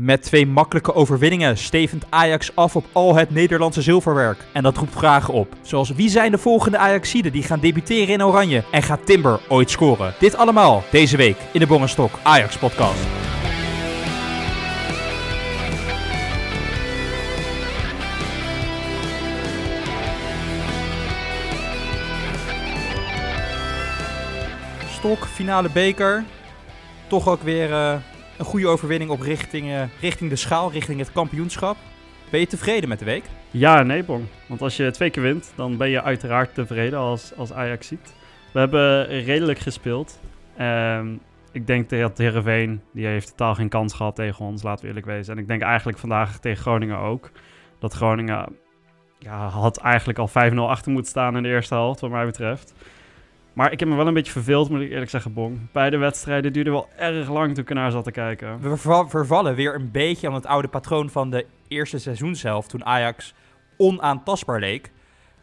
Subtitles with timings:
[0.00, 4.44] Met twee makkelijke overwinningen stevend Ajax af op al het Nederlandse zilverwerk.
[4.52, 8.24] En dat roept vragen op, zoals wie zijn de volgende Ajaxiden die gaan debuteren in
[8.24, 8.64] Oranje?
[8.70, 10.14] En gaat Timber ooit scoren?
[10.18, 13.00] Dit allemaal deze week in de Bongenstok Ajax podcast.
[24.90, 26.24] Stok, finale beker.
[27.08, 27.94] Toch ook weer uh,
[28.38, 31.76] een goede overwinning op richting, uh, richting de schaal, richting het kampioenschap.
[32.30, 33.24] Ben je tevreden met de week?
[33.50, 34.24] Ja, nee, Bong.
[34.46, 38.14] Want als je twee keer wint, dan ben je uiteraard tevreden als, als Ajax ziet.
[38.52, 40.20] We hebben redelijk gespeeld.
[40.60, 41.20] Um,
[41.52, 45.06] ik denk dat Heerenveen, die heeft totaal geen kans gehad tegen ons, laten we eerlijk
[45.06, 45.34] wezen.
[45.34, 47.30] En ik denk eigenlijk vandaag tegen Groningen ook.
[47.78, 48.56] Dat Groningen
[49.18, 52.74] ja, had eigenlijk al 5-0 achter moeten staan in de eerste helft, wat mij betreft.
[53.58, 55.58] Maar ik heb me wel een beetje verveeld, moet ik eerlijk zeggen, Bong.
[55.72, 58.60] Beide wedstrijden duurden wel erg lang toen ik ernaar zat te kijken.
[58.60, 58.76] We
[59.08, 63.34] vervallen weer een beetje aan het oude patroon van de eerste seizoenshelft, toen Ajax
[63.76, 64.92] onaantastbaar leek.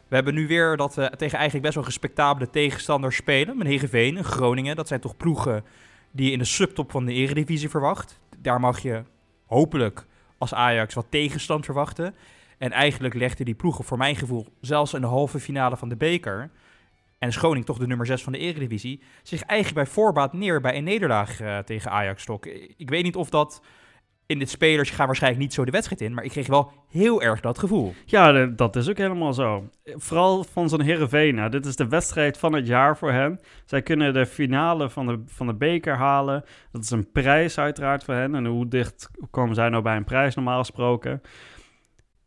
[0.07, 3.59] We hebben nu weer dat we tegen eigenlijk best wel respectabele tegenstanders spelen.
[3.59, 5.63] Een Heerenveen, een Groningen, dat zijn toch ploegen
[6.11, 8.19] die je in de subtop van de eredivisie verwacht.
[8.37, 9.03] Daar mag je
[9.45, 10.05] hopelijk
[10.37, 12.15] als Ajax wat tegenstand verwachten.
[12.57, 15.95] En eigenlijk legde die ploegen voor mijn gevoel, zelfs in de halve finale van de
[15.95, 16.49] beker
[17.25, 20.77] en Schoning toch de nummer 6 van de Eredivisie, zich eigenlijk bij voorbaat neer bij
[20.77, 22.45] een nederlaag uh, tegen Ajax-stok.
[22.77, 23.61] Ik weet niet of dat
[24.27, 27.21] in dit spelers gaan waarschijnlijk niet zo de wedstrijd in, maar ik kreeg wel heel
[27.21, 27.93] erg dat gevoel.
[28.05, 29.69] Ja, dat is ook helemaal zo.
[29.83, 31.49] Vooral van zo'n Heerenveen.
[31.49, 33.39] Dit is de wedstrijd van het jaar voor hen.
[33.65, 36.43] Zij kunnen de finale van de, van de beker halen.
[36.71, 38.35] Dat is een prijs uiteraard voor hen.
[38.35, 41.21] En hoe dicht komen zij nou bij een prijs normaal gesproken?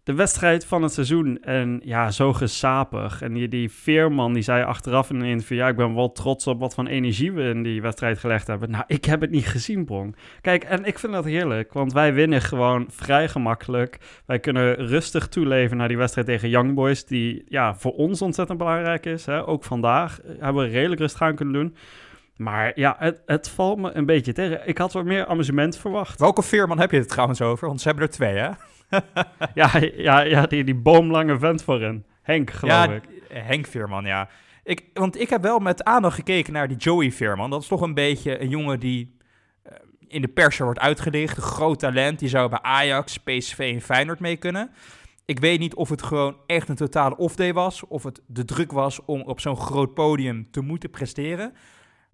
[0.09, 1.43] De wedstrijd van het seizoen.
[1.43, 3.23] En ja, zo gesapig.
[3.23, 5.59] En die, Veerman, die zei achteraf in een interview...
[5.59, 8.71] ja, ik ben wel trots op wat voor energie we in die wedstrijd gelegd hebben.
[8.71, 10.17] Nou, ik heb het niet gezien, Bong.
[10.41, 11.73] Kijk, en ik vind dat heerlijk.
[11.73, 13.99] Want wij winnen gewoon vrij gemakkelijk.
[14.27, 17.05] Wij kunnen rustig toeleven naar die wedstrijd tegen Young Boys...
[17.05, 19.27] die ja, voor ons ontzettend belangrijk is.
[19.27, 19.47] Hè.
[19.47, 21.77] Ook vandaag hebben we redelijk rustig aan kunnen doen...
[22.37, 24.69] Maar ja, het, het, valt me een beetje tegen.
[24.69, 26.21] Ik had wat meer amusement verwacht.
[26.21, 27.69] Welke Veerman heb je het trouwens over?
[27.69, 28.51] Want ze hebben er twee, hè?
[29.55, 32.05] ja, ja, ja die, die boomlange vent voorin.
[32.23, 33.03] Henk, geloof ja, ik.
[33.29, 34.29] Henk Veerman, ja.
[34.65, 37.51] Ik, want ik heb wel met aandacht gekeken naar die Joey Veerman.
[37.51, 39.17] Dat is toch een beetje een jongen die
[39.67, 39.73] uh,
[40.09, 41.37] in de pers wordt uitgelicht.
[41.37, 42.19] Een groot talent.
[42.19, 44.71] Die zou bij Ajax, PSV en Feyenoord mee kunnen.
[45.25, 47.87] Ik weet niet of het gewoon echt een totale off-day was.
[47.87, 51.53] Of het de druk was om op zo'n groot podium te moeten presteren.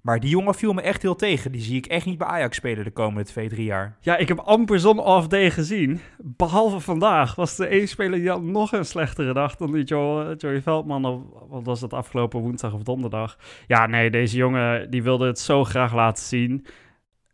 [0.05, 1.53] Maar die jongen viel me echt heel tegen.
[1.53, 3.97] Die zie ik echt niet bij Ajax spelen de komende twee, drie jaar.
[4.01, 6.01] Ja, ik heb amper zo'n off-day gezien.
[6.19, 10.35] Behalve vandaag was de één speler die had nog een slechtere dag dan die Joey,
[10.35, 11.05] Joey Veldman.
[11.05, 13.39] Of wat was het afgelopen woensdag of donderdag?
[13.67, 16.67] Ja, nee, deze jongen die wilde het zo graag laten zien.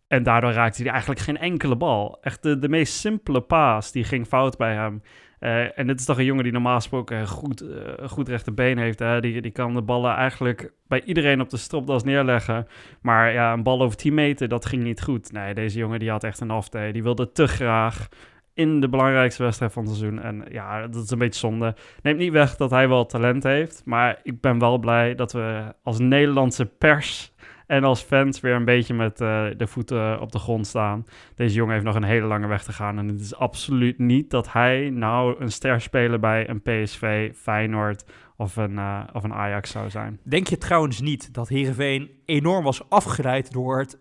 [0.07, 2.19] En daardoor raakte hij eigenlijk geen enkele bal.
[2.21, 5.03] Echt de, de meest simpele paas, die ging fout bij hem.
[5.41, 8.79] Uh, en dit is toch een jongen die normaal gesproken goed, uh, goed rechte been
[8.79, 8.99] heeft.
[8.99, 9.21] Hè?
[9.21, 12.67] Die, die kan de ballen eigenlijk bij iedereen op de stropdas neerleggen.
[13.03, 15.33] Maar ja, een bal over 10 meter, dat ging niet goed.
[15.33, 16.89] Nee, deze jongen die had echt een afte.
[16.93, 18.09] Die wilde te graag
[18.55, 20.23] in de belangrijkste wedstrijd van het seizoen.
[20.23, 21.75] En ja, dat is een beetje zonde.
[22.03, 23.83] Neemt niet weg dat hij wel talent heeft.
[23.85, 27.33] Maar ik ben wel blij dat we als Nederlandse pers
[27.71, 31.07] en als fans weer een beetje met uh, de voeten op de grond staan.
[31.35, 32.99] Deze jongen heeft nog een hele lange weg te gaan.
[32.99, 38.05] En het is absoluut niet dat hij nou een ster speler bij een PSV, Feyenoord
[38.37, 40.21] of een, uh, of een Ajax zou zijn.
[40.23, 43.99] Denk je trouwens niet dat Heerenveen enorm was afgeleid door het...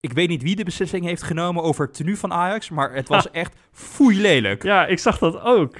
[0.00, 3.08] Ik weet niet wie de beslissing heeft genomen over het tenue van Ajax, maar het
[3.08, 4.62] was echt foei lelijk.
[4.62, 5.76] Ja, ik zag dat ook.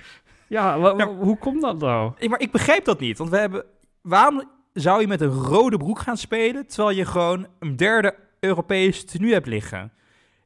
[0.49, 2.29] Ja, nou, hoe komt dat nou?
[2.29, 3.65] Maar ik begrijp dat niet, want we hebben...
[4.03, 9.05] Waarom zou je met een rode broek gaan spelen, terwijl je gewoon een derde Europees
[9.05, 9.93] tenue hebt liggen.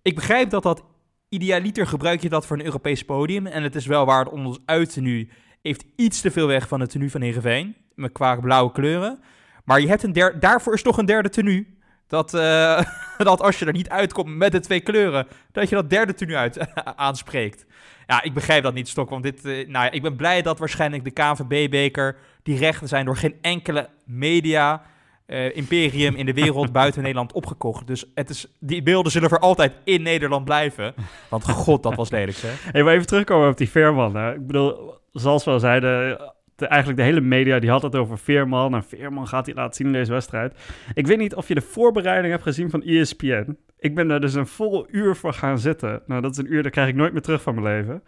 [0.02, 0.84] Ik begrijp dat dat
[1.28, 3.46] idealiter gebruik je dat voor een Europees podium.
[3.46, 5.28] En het is wel waar, ons uittenue
[5.62, 7.76] heeft iets te veel weg van het tenue van Heerenveen.
[7.94, 9.20] Met qua blauwe kleuren.
[9.64, 11.66] Maar je hebt een daarvoor is toch een derde tenue.
[12.06, 12.82] Dat, uh,
[13.18, 16.36] dat als je er niet uitkomt met de twee kleuren, dat je dat derde tenue
[16.36, 17.66] uit aanspreekt.
[18.06, 19.10] Ja, ik begrijp dat niet, Stok.
[19.10, 22.16] Want dit, uh, nou ik ben blij dat waarschijnlijk de KNVB-beker...
[22.46, 24.82] die rechten zijn door geen enkele media...
[25.26, 27.86] Uh, imperium in de wereld buiten Nederland opgekocht.
[27.86, 30.94] Dus het is, die beelden zullen voor altijd in Nederland blijven.
[31.28, 32.48] Want god, dat was lelijk, hè?
[32.70, 34.16] Hey, maar even terugkomen op die Veerman.
[34.16, 34.34] Hè.
[34.34, 36.18] Ik bedoel, zoals we al zeiden,
[36.56, 38.74] de, eigenlijk de hele media die had het over Veerman.
[38.74, 40.54] En Veerman gaat hij laten zien in deze wedstrijd.
[40.94, 43.56] Ik weet niet of je de voorbereiding hebt gezien van ESPN.
[43.78, 46.02] Ik ben daar dus een vol uur voor gaan zitten.
[46.06, 48.02] Nou, dat is een uur, dat krijg ik nooit meer terug van mijn leven.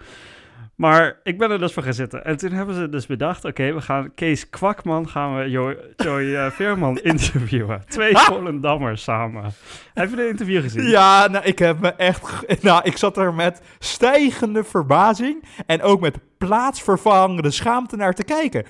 [0.78, 2.24] Maar ik ben er dus voor gaan zitten.
[2.24, 6.36] En toen hebben ze dus bedacht, oké, we gaan Kees Kwakman, gaan we Jo- Joey
[6.44, 7.82] eh, Veerman interviewen.
[7.88, 9.52] Twee Volendammers samen.
[9.94, 10.88] Heb je de interview gezien?
[10.88, 12.62] Ja, nou, ik heb me echt...
[12.62, 18.64] Nou, ik zat er met stijgende verbazing en ook met plaatsvervangende schaamte naar te kijken.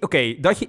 [0.00, 0.68] Oké, dat je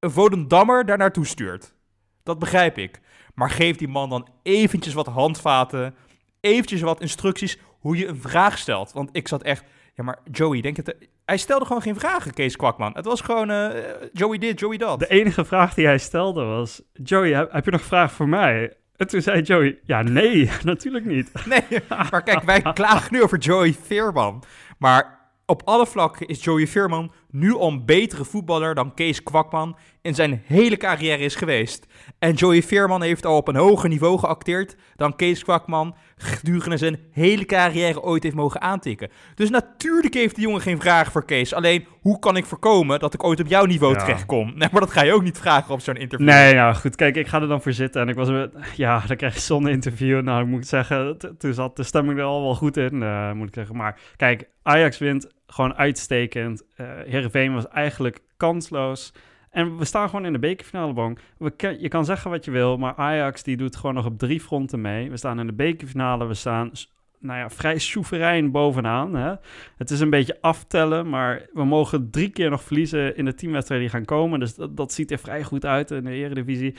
[0.00, 1.74] een Volendammer daar naartoe stuurt,
[2.22, 3.00] dat begrijp ik.
[3.34, 5.94] Maar geef die man dan eventjes wat handvaten,
[6.40, 8.92] eventjes wat instructies hoe je een vraag stelt.
[8.92, 9.64] Want ik zat echt...
[9.94, 10.96] Ja, maar Joey, denk het...
[11.24, 12.92] Hij stelde gewoon geen vragen, Kees Kwakman.
[12.94, 13.82] Het was gewoon eh,
[14.12, 14.98] Joey dit, Joey dat.
[14.98, 18.74] De enige vraag die hij stelde was, Joey, heb, heb je nog vraag voor mij?
[18.96, 21.32] En toen zei Joey, ja, nee, natuurlijk niet.
[21.46, 21.80] Nee,
[22.10, 24.42] maar kijk, wij klagen nu over Joey Veerman.
[24.78, 29.76] Maar op alle vlakken is Joey Veerman nu al een betere voetballer dan Kees Kwakman
[30.02, 31.86] in zijn hele carrière is geweest.
[32.18, 36.98] En Joey Veerman heeft al op een hoger niveau geacteerd dan Kees Kwakman gedurende zijn
[37.12, 39.08] hele carrière ooit heeft mogen aantikken.
[39.34, 41.54] Dus natuurlijk heeft die jongen geen vraag voor Kees.
[41.54, 43.98] Alleen, hoe kan ik voorkomen dat ik ooit op jouw niveau Ja.
[44.00, 44.52] terechtkom?
[44.60, 46.28] Nee, maar dat ga je ook niet vragen op zo'n interview.
[46.28, 48.02] Nee, nou goed, kijk, ik ga er dan voor zitten.
[48.02, 48.28] En ik was,
[48.76, 50.22] ja, dan krijg je zo'n interview.
[50.22, 53.48] Nou, ik moet zeggen, toen zat de stemming er al wel goed in, eh, moet
[53.48, 53.76] ik zeggen.
[53.76, 56.62] Maar kijk, Ajax wint gewoon uitstekend.
[56.76, 59.12] Eh Heerenveen was eigenlijk kansloos.
[59.50, 61.16] En we staan gewoon in de bekerfinale,
[61.56, 64.40] ken- je kan zeggen wat je wil, maar Ajax die doet gewoon nog op drie
[64.40, 65.10] fronten mee.
[65.10, 66.70] We staan in de bekerfinale, we staan
[67.18, 69.14] nou ja, vrij soeverein bovenaan.
[69.14, 69.34] Hè?
[69.76, 73.88] Het is een beetje aftellen, maar we mogen drie keer nog verliezen in de teamwedstrijden
[73.88, 74.40] die gaan komen.
[74.40, 76.74] Dus dat, dat ziet er vrij goed uit in de Eredivisie.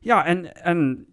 [0.00, 1.06] Ja, en, en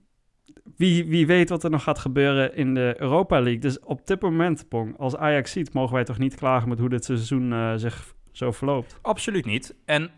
[0.76, 3.62] wie, wie weet wat er nog gaat gebeuren in de Europa League.
[3.62, 6.90] Dus op dit moment, Pong, als Ajax ziet, mogen wij toch niet klagen met hoe
[6.90, 9.00] dit seizoen eh, zich zo verloopt.
[9.02, 9.76] Absoluut niet.
[9.86, 10.12] En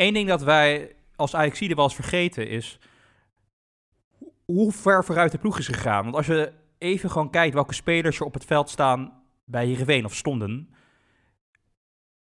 [0.00, 2.78] één ding dat wij als Ajaxide wel eens vergeten is...
[4.18, 6.02] ho- hoe ver vooruit de ploeg is gegaan.
[6.02, 10.04] Want als je even gewoon kijkt welke spelers er op het veld staan bij Heerenveen
[10.04, 10.74] of stonden...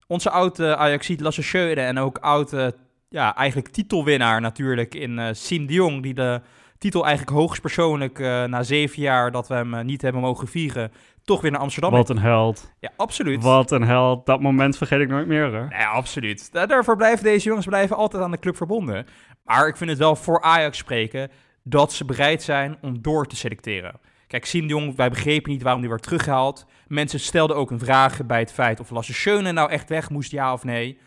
[0.07, 2.75] Onze oude Ajaxide Lasse Schöne en ook oude,
[3.09, 6.03] ja, eigenlijk titelwinnaar natuurlijk in eh Siem de Jong...
[6.03, 6.41] die de
[6.77, 10.91] titel eigenlijk hoogstpersoonlijk eh na zeven jaar dat we hem eh, niet hebben mogen vieren...
[11.25, 12.71] toch weer naar Amsterdam Wat een held.
[12.79, 13.43] Ja, absoluut.
[13.43, 14.25] Wat een held.
[14.25, 15.53] Dat moment vergeet ik nooit meer.
[15.53, 15.67] Hè?
[15.67, 16.51] Nee, absoluut.
[16.51, 19.05] Da- Daarvoor blijven deze jongens blijven altijd aan de club verbonden.
[19.43, 21.31] Maar ik vind het wel voor Ajax spreken
[21.63, 23.99] dat ze bereid zijn om door te selecteren.
[24.27, 26.65] Kijk, Siem de Jong, wij begrepen niet waarom die werd teruggehaald.
[26.87, 30.31] Mensen stelden ook een vraag bij het feit of Lasse Schöne nou echt weg moest,
[30.31, 30.99] ja of nee.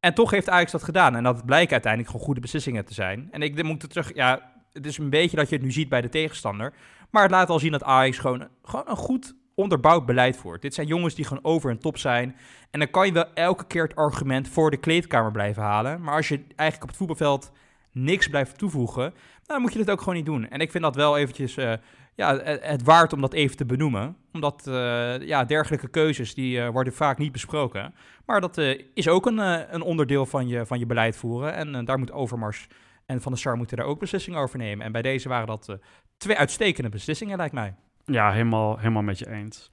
[0.00, 1.16] En toch heeft Ajax dat gedaan.
[1.16, 3.28] En dat blijkt uiteindelijk gewoon goede beslissingen te zijn.
[3.30, 5.88] En ik moet het terug, ja, het is een beetje dat je het nu ziet
[5.88, 6.72] bij de tegenstander.
[7.10, 10.62] Maar het laat al zien dat Ajax gewoon, gewoon een goed onderbouwd beleid voert.
[10.62, 12.36] Dit zijn jongens die gewoon over en top zijn.
[12.70, 16.02] En dan kan je wel elke keer het argument voor de kleedkamer blijven halen.
[16.02, 17.52] Maar als je eigenlijk op het voetbalveld
[17.92, 19.14] niks blijft toevoegen,
[19.46, 20.48] dan moet je dit ook gewoon niet doen.
[20.48, 21.72] En ik vind dat wel eventjes eh,
[22.14, 24.16] ja, het, waard om dat even te benoemen.
[24.32, 27.94] Omdat eh, ja, dergelijke keuzes die eh, worden vaak niet besproken.
[28.26, 28.58] Maar dat
[28.94, 29.38] is ook een,
[29.74, 31.54] een onderdeel van je, van je beleid voeren.
[31.54, 32.66] En daar moet Overmars
[33.06, 34.86] en Van der Sar moeten daar ook beslissingen over nemen.
[34.86, 35.76] En bij deze waren dat
[36.16, 37.74] twee uitstekende beslissingen, lijkt mij.
[38.04, 39.70] Ja, helemaal, helemaal met je eens.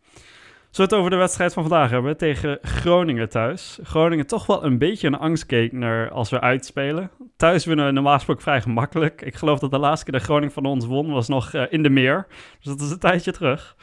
[0.69, 3.79] Zullen we het over de wedstrijd van vandaag hebben tegen Groningen thuis?
[3.83, 7.11] Groningen toch wel een beetje een angstkekener als we uitspelen.
[7.37, 9.21] Thuis winnen we normaal gesproken vrij gemakkelijk.
[9.21, 11.83] Ik geloof dat de laatste keer de Groningen van ons won was nog eh, in
[11.83, 12.27] de meer.
[12.61, 13.75] Dus dat is een tijdje terug.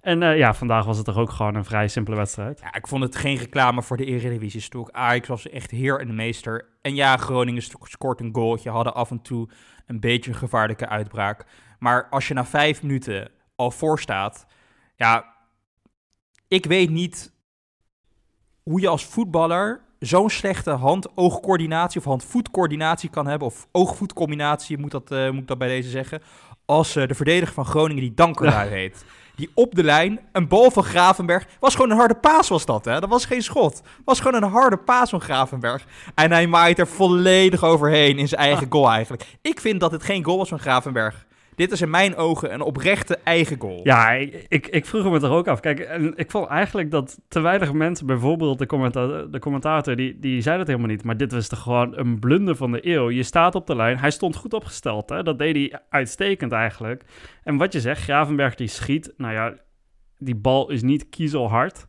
[0.00, 2.60] En eh, ja, vandaag was het toch ook gewoon een vrij simpele wedstrijd.
[2.60, 4.90] Ja, ik vond het geen reclame voor de Eredivisie stok.
[4.90, 6.68] Ajax was echt heer en meester.
[6.82, 9.48] En ja, Groningen scoort een goaltje, hadden af en toe
[9.86, 11.46] een beetje een gevaarlijke uitbraak.
[11.78, 14.46] Maar als je na vijf minuten al voor staat,
[14.96, 15.24] ja,
[16.48, 17.32] ik weet niet
[18.62, 25.10] hoe je als voetballer zo'n slechte hand-oogcoördinatie of hand-voetcoördinatie kan hebben, of oog-voetcombinatie, moet, dat,
[25.10, 26.22] eh, moet ik dat bij deze zeggen,
[26.64, 29.04] als eh, de verdediger van Groningen die Dankerlui heet.
[29.34, 32.84] Die op de lijn, een bal van Gravenberg, was gewoon een harde paas was dat,
[32.84, 33.00] hè?
[33.00, 33.82] Dat was geen schot.
[34.04, 35.84] Was gewoon een harde paas van Gravenberg.
[36.14, 39.38] En hij maait er volledig overheen in zijn eigen goal eigenlijk.
[39.42, 41.26] Ik vind dat het geen goal was van Gravenberg.
[41.58, 43.80] Dit is in mijn ogen een oprechte eigen goal.
[43.82, 45.60] Ja, ik, ik, ik vroeg me er ook af.
[45.60, 50.18] Kijk, en ik vond eigenlijk dat te weinig mensen, bijvoorbeeld de, commenta de commentator, die,
[50.18, 51.04] die zei dat helemaal niet.
[51.04, 53.10] Maar dit was toch gewoon een blunder van de eeuw.
[53.10, 53.98] Je staat op de lijn.
[53.98, 55.08] Hij stond goed opgesteld.
[55.08, 55.22] Hè?
[55.22, 57.04] Dat deed hij uitstekend eigenlijk.
[57.44, 59.12] En wat je zegt, Gravenberg die schiet.
[59.16, 59.54] Nou ja,
[60.18, 61.86] die bal is niet kiezelhard.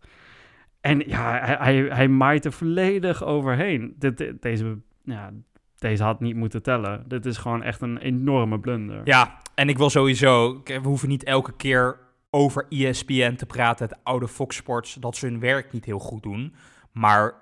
[0.82, 3.94] En ja, hij, hij, hij maait er volledig overheen.
[3.98, 5.32] Dit, dit- deze, ja,
[5.78, 7.04] deze had niet moeten tellen.
[7.08, 9.02] Dit is gewoon echt een enorme blunder.
[9.04, 12.00] Ja, en ik wil sowieso, we hoeven niet elke keer
[12.30, 16.24] over ESPN te praten, het oude Fox Sports, dat ze hun werk niet heel goed
[16.24, 16.56] doen.
[16.92, 17.34] Maar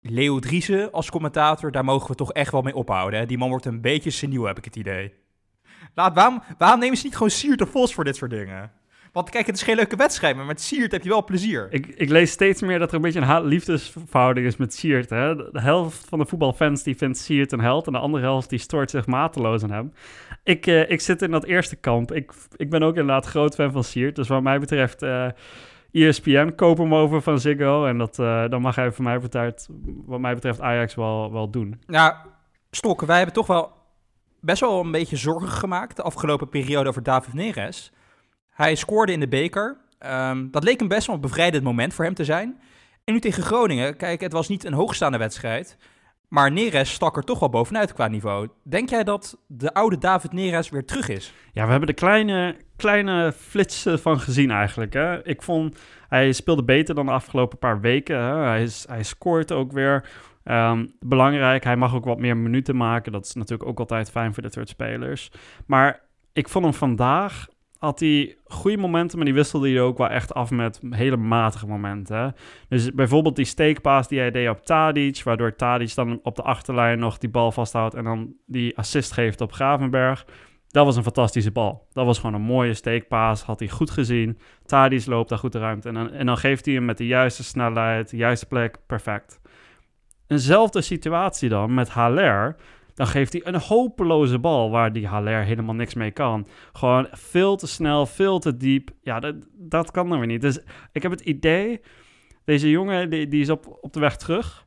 [0.00, 3.20] Leo Driessen als commentator, daar mogen we toch echt wel mee ophouden.
[3.20, 3.26] Hè?
[3.26, 5.12] Die man wordt een beetje seniel, heb ik het idee.
[5.94, 8.72] Laat, waarom, waarom nemen ze niet gewoon Siert de Vos voor dit soort dingen?
[9.14, 11.66] Want kijk, het is geen leuke wedstrijd, maar met Siert heb je wel plezier.
[11.70, 15.10] Ik, ik lees steeds meer dat er een beetje een haat-liefdesverhouding is met Siert.
[15.10, 15.36] Hè?
[15.36, 17.86] De helft van de voetbalfans die vindt Siert een held...
[17.86, 19.92] en de andere helft die stoort zich mateloos aan hem.
[20.42, 22.12] Ik, uh, ik zit in dat eerste kamp.
[22.12, 24.16] Ik, ik ben ook inderdaad groot fan van Siert.
[24.16, 25.02] Dus wat mij betreft...
[25.02, 25.26] Uh,
[25.92, 27.86] ESPN, koop hem over van Ziggo.
[27.86, 29.68] En dat, uh, dan mag hij voor mij betreft,
[30.06, 31.80] wat mij betreft Ajax wel, wel doen.
[31.86, 32.14] Nou,
[32.70, 33.72] Stokken, wij hebben toch wel
[34.40, 37.92] best wel een beetje zorgen gemaakt de afgelopen periode over David Neres.
[38.54, 39.76] Hij scoorde in de beker.
[40.06, 42.60] Um, dat leek een best wel een bevrijdend moment voor hem te zijn.
[43.04, 45.76] En nu tegen Groningen, kijk, het was niet een hoogstaande wedstrijd.
[46.28, 48.48] Maar Neres stak er toch wel bovenuit qua niveau.
[48.62, 51.32] Denk jij dat de oude David Neres weer terug is?
[51.52, 54.92] Ja, we hebben de kleine, kleine flitsen van gezien eigenlijk.
[54.92, 55.26] Hè?
[55.26, 58.18] Ik vond, hij speelde beter dan de afgelopen paar weken.
[58.18, 58.36] Hè?
[58.36, 60.08] Hij, is, hij scoort ook weer.
[60.44, 63.12] Um, belangrijk, hij mag ook wat meer minuten maken.
[63.12, 65.30] Dat is natuurlijk ook altijd fijn voor de spelers.
[65.66, 66.00] Maar
[66.32, 67.46] ik vond hem vandaag
[67.84, 71.66] had hij goede momenten, maar die wisselde hij ook wel echt af met hele matige
[71.66, 72.34] momenten.
[72.68, 76.98] Dus bijvoorbeeld die steekpaas die hij deed op Tadic, waardoor Tadic dan op de achterlijn
[76.98, 80.26] nog die bal vasthoudt en dan die assist geeft op Gravenberg.
[80.68, 81.86] Dat was een fantastische bal.
[81.92, 83.42] Dat was gewoon een mooie steekpaas.
[83.42, 84.38] Had hij goed gezien.
[84.66, 85.88] Tadic loopt daar goed de ruimte.
[85.88, 89.40] En dan, en dan geeft hij hem met de juiste snelheid, de juiste plek, perfect.
[90.26, 92.56] Eenzelfde situatie dan met Haller.
[92.94, 96.46] Dan geeft hij een hopeloze bal waar die Haller helemaal niks mee kan.
[96.72, 98.90] Gewoon veel te snel, veel te diep.
[99.02, 100.40] Ja, dat, dat kan dan weer niet.
[100.40, 100.60] Dus
[100.92, 101.80] ik heb het idee,
[102.44, 104.66] deze jongen die, die is op, op de weg terug.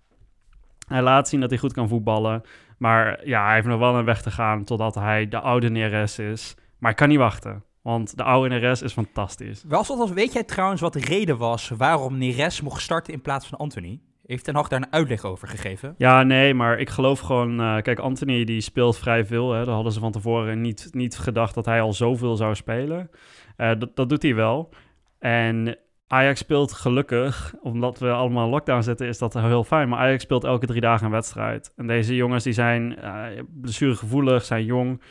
[0.87, 2.41] Hij laat zien dat hij goed kan voetballen.
[2.77, 6.19] Maar ja, hij heeft nog wel een weg te gaan totdat hij de oude Neres
[6.19, 6.55] is.
[6.77, 7.63] Maar ik kan niet wachten.
[7.81, 9.63] Want de oude Neres is fantastisch.
[9.67, 13.47] Wel, zoals weet jij trouwens wat de reden was waarom Neres mocht starten in plaats
[13.47, 14.01] van Anthony?
[14.27, 15.95] Heeft Ten Hag daar een uitleg over gegeven?
[15.97, 17.61] Ja, nee, maar ik geloof gewoon...
[17.61, 19.51] Uh, kijk, Anthony die speelt vrij veel.
[19.51, 19.65] Hè.
[19.65, 23.09] Daar hadden ze van tevoren niet, niet gedacht dat hij al zoveel zou spelen.
[23.57, 24.69] Uh, dat, dat doet hij wel.
[25.19, 29.89] En Ajax speelt gelukkig, omdat we allemaal lockdown zitten, is dat heel fijn.
[29.89, 31.73] Maar Ajax speelt elke drie dagen een wedstrijd.
[31.75, 33.25] En deze jongens die zijn uh,
[33.61, 35.01] blessuregevoelig, zijn jong.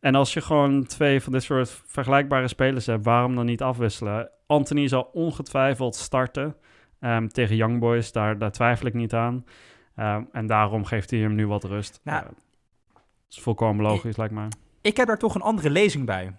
[0.00, 4.30] En als je gewoon twee van dit soort vergelijkbare spelers hebt, waarom dan niet afwisselen?
[4.46, 6.56] Anthony zal ongetwijfeld starten.
[7.04, 9.44] Um, tegen Young Boys, daar, daar twijfel ik niet aan.
[9.96, 12.00] Um, en daarom geeft hij hem nu wat rust.
[12.02, 12.28] Nou, uh,
[12.92, 14.48] dat is volkomen logisch, ik, lijkt mij.
[14.80, 16.36] Ik heb daar toch een andere lezing bij.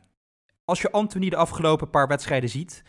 [0.66, 2.84] Als je Anthony de afgelopen paar wedstrijden ziet...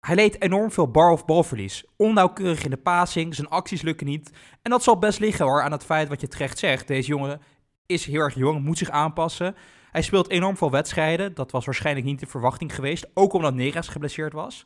[0.00, 1.84] Hij leed enorm veel bar- of balverlies.
[1.96, 4.30] Onnauwkeurig in de passing, zijn acties lukken niet.
[4.62, 6.86] En dat zal best liggen hoor, aan het feit wat je terecht zegt.
[6.86, 7.40] Deze jongen
[7.86, 9.56] is heel erg jong, moet zich aanpassen.
[9.90, 11.34] Hij speelt enorm veel wedstrijden.
[11.34, 13.06] Dat was waarschijnlijk niet de verwachting geweest.
[13.14, 14.64] Ook omdat Neres geblesseerd was.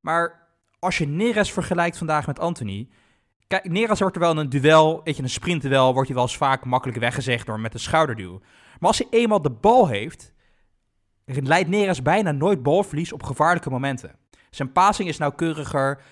[0.00, 0.48] Maar
[0.82, 2.88] als je Neres vergelijkt vandaag met Anthony.
[3.46, 6.26] Kijk, Neres wordt er wel in een duel, weet je, een sprintduel, wordt hij wel
[6.26, 8.40] eens vaak makkelijk weggezegd door met een schouderduw.
[8.78, 10.32] Maar als hij eenmaal de bal heeft,
[11.24, 14.16] leidt Neres bijna nooit balverlies op gevaarlijke momenten.
[14.50, 16.02] Zijn passing is nauwkeuriger.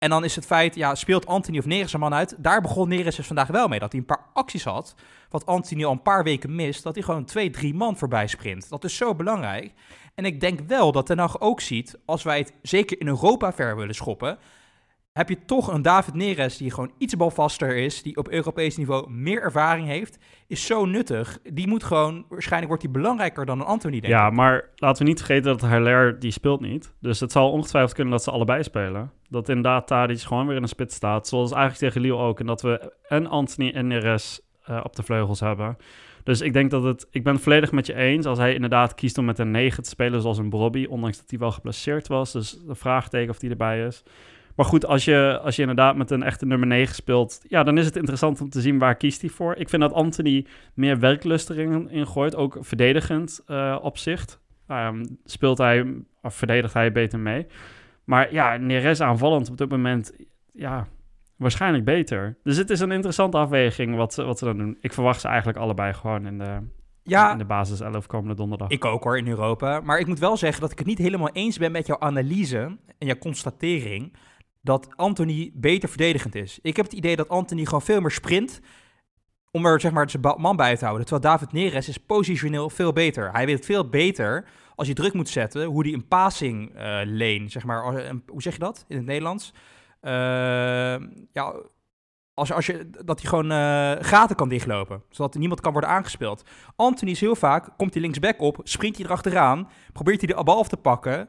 [0.00, 2.34] En dan is het feit, ja, speelt Anthony of Neres een man uit?
[2.38, 3.78] Daar begon Neres dus vandaag wel mee.
[3.78, 4.94] Dat hij een paar acties had,
[5.28, 8.68] wat Anthony al een paar weken mist, dat hij gewoon twee, drie man voorbij sprint.
[8.68, 9.72] Dat is zo belangrijk.
[10.14, 13.52] En ik denk wel dat Ten Hag ook ziet, als wij het zeker in Europa
[13.52, 14.38] ver willen schoppen,
[15.20, 19.10] heb je toch een David Neres die gewoon iets balvaster is, die op Europees niveau
[19.10, 21.38] meer ervaring heeft, is zo nuttig.
[21.42, 24.32] Die moet gewoon, waarschijnlijk wordt hij belangrijker dan een Anthony, denk Ja, ik.
[24.32, 26.94] maar laten we niet vergeten dat Haller, die speelt niet.
[27.00, 29.12] Dus het zal ongetwijfeld kunnen dat ze allebei spelen.
[29.28, 32.40] Dat inderdaad Tadic gewoon weer in de spits staat, zoals eigenlijk tegen Lille ook.
[32.40, 35.76] En dat we en Anthony en Neres uh, op de vleugels hebben.
[36.24, 37.06] Dus ik denk dat het...
[37.10, 38.26] Ik ben het volledig met je eens.
[38.26, 40.86] Als hij inderdaad kiest om met een 9 te spelen zoals een Brobby...
[40.88, 42.32] ondanks dat hij wel geblesseerd was.
[42.32, 44.02] Dus een vraagteken of die erbij is.
[44.60, 47.40] Maar goed, als je, als je inderdaad met een echte nummer 9 speelt...
[47.48, 49.56] ja, dan is het interessant om te zien waar kiest hij voor.
[49.56, 52.36] Ik vind dat Anthony meer werklust erin in gooit.
[52.36, 54.40] Ook verdedigend uh, opzicht.
[54.68, 56.02] Um, speelt hij...
[56.22, 57.46] of verdedigt hij beter mee.
[58.04, 60.12] Maar ja, Neres aanvallend op dit moment...
[60.52, 60.86] ja,
[61.36, 62.38] waarschijnlijk beter.
[62.42, 64.78] Dus het is een interessante afweging wat, wat ze dan doen.
[64.80, 66.58] Ik verwacht ze eigenlijk allebei gewoon in de,
[67.02, 68.68] ja, in de basis 11 komende donderdag.
[68.68, 69.80] Ik ook hoor, in Europa.
[69.80, 72.76] Maar ik moet wel zeggen dat ik het niet helemaal eens ben met jouw analyse
[72.98, 74.12] en jouw constatering
[74.60, 76.58] dat Anthony beter verdedigend is.
[76.62, 78.60] Ik heb het idee dat Anthony gewoon veel meer sprint
[79.50, 81.06] om er zeg maar zijn man bij te houden.
[81.06, 83.32] Terwijl David Neres is positioneel veel beter.
[83.32, 87.44] Hij weet veel beter als je druk moet zetten hoe hij een passing uh, lane,
[87.46, 89.52] zeg maar, hoe zeg je dat in het Nederlands?
[90.02, 90.12] Uh,
[91.32, 91.54] ja,
[92.34, 96.44] als, als je, dat hij gewoon uh, gaten kan dichtlopen, zodat niemand kan worden aangespeeld.
[96.76, 100.58] Anthony is heel vaak, komt hij linksback op, springt hij erachteraan, probeert hij de bal
[100.58, 101.28] af te pakken,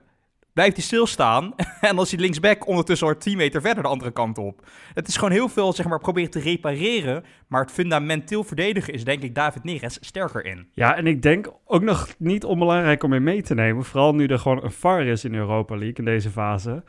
[0.54, 1.54] blijft hij stilstaan.
[1.82, 4.68] en als hij linksback ondertussen al 10 meter verder de andere kant op.
[4.94, 7.24] Het is gewoon heel veel, zeg maar, proberen te repareren.
[7.48, 10.68] Maar het fundamenteel verdedigen is, denk ik, David Neres sterker in.
[10.74, 13.84] Ja, en ik denk ook nog niet onbelangrijk om in mee te nemen.
[13.84, 16.84] Vooral nu er gewoon een VAR is in Europa League in deze fase.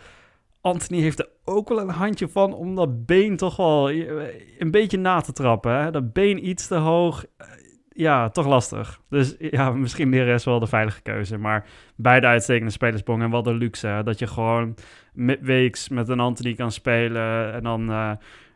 [0.61, 3.91] Anthony heeft er ook wel een handje van om dat been toch wel
[4.59, 5.83] een beetje na te trappen.
[5.83, 5.91] Hè?
[5.91, 7.25] Dat been iets te hoog.
[7.95, 9.01] Ja, toch lastig.
[9.09, 11.39] Dus ja, misschien Neres wel de veilige keuze.
[11.39, 13.23] Maar beide uitstekende spelers, Bong.
[13.23, 14.03] En wat een luxe, hè?
[14.03, 14.75] dat je gewoon
[15.13, 17.53] midweeks met een Anthony kan spelen.
[17.53, 18.11] En dan, uh,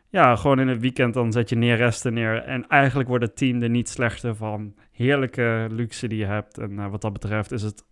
[0.09, 2.43] ja, gewoon in het weekend dan zet je Neres er neer.
[2.43, 4.75] En eigenlijk wordt het team er niet slechter van.
[4.91, 6.57] Heerlijke luxe die je hebt.
[6.57, 7.83] En uh, wat dat betreft is het,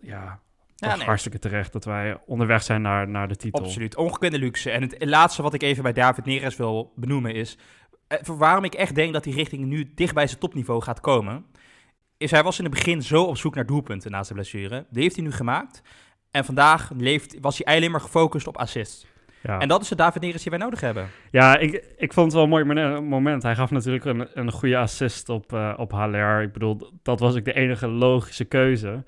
[0.00, 0.40] ja,
[0.80, 1.06] ja, nee.
[1.06, 3.64] hartstikke terecht dat wij onderweg zijn naar, naar de titel.
[3.64, 4.70] Absoluut, ongekende luxe.
[4.70, 7.58] En het laatste wat ik even bij David Neres wil benoemen is...
[8.10, 11.44] Eh, waarom ik echt denk dat hij richting nu dicht bij zijn topniveau gaat komen...
[12.16, 14.86] is hij was in het begin zo op zoek naar doelpunten na zijn blessure.
[14.90, 15.82] Die heeft hij nu gemaakt.
[16.30, 19.06] En vandaag leeft, was hij alleen maar gefocust op assists.
[19.42, 19.58] Ja.
[19.58, 21.08] En dat is de David Neres die wij nodig hebben.
[21.30, 23.42] Ja, ik, ik vond het wel een mooi moment.
[23.42, 26.42] Hij gaf natuurlijk een, een goede assist op, uh, op Haller.
[26.42, 29.04] Ik bedoel, dat was ook de enige logische keuze.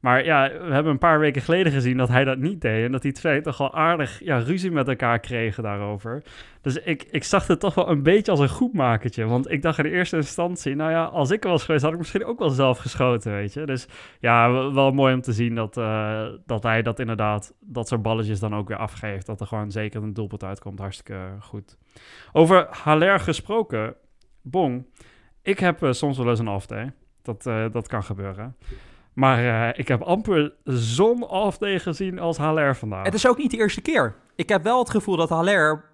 [0.00, 2.84] Maar ja, we hebben een paar weken geleden gezien dat hij dat niet deed.
[2.84, 6.22] En dat die twee toch wel aardig ja, ruzie met elkaar kregen daarover.
[6.60, 9.24] Dus ik, ik zag het toch wel een beetje als een goedmakertje.
[9.24, 11.98] Want ik dacht in eerste instantie, nou ja, als ik er was geweest, had ik
[11.98, 13.66] misschien ook wel zelf geschoten, weet je.
[13.66, 13.88] Dus
[14.20, 18.40] ja, wel mooi om te zien dat, uh, dat hij dat inderdaad, dat soort balletjes
[18.40, 19.26] dan ook weer afgeeft.
[19.26, 20.78] Dat er gewoon zeker een doelpunt uitkomt.
[20.78, 21.78] Hartstikke goed.
[22.32, 23.94] Over Haller gesproken,
[24.42, 24.86] Bong.
[25.42, 26.92] Ik heb uh, soms wel eens een off-day.
[27.22, 28.56] Dat, uh, dat kan gebeuren.
[29.20, 33.04] Maar uh, ik heb amper zo'n off-day gezien als Haller vandaag.
[33.04, 34.16] Het is ook niet de eerste keer.
[34.36, 35.84] Ik heb wel het gevoel dat Haller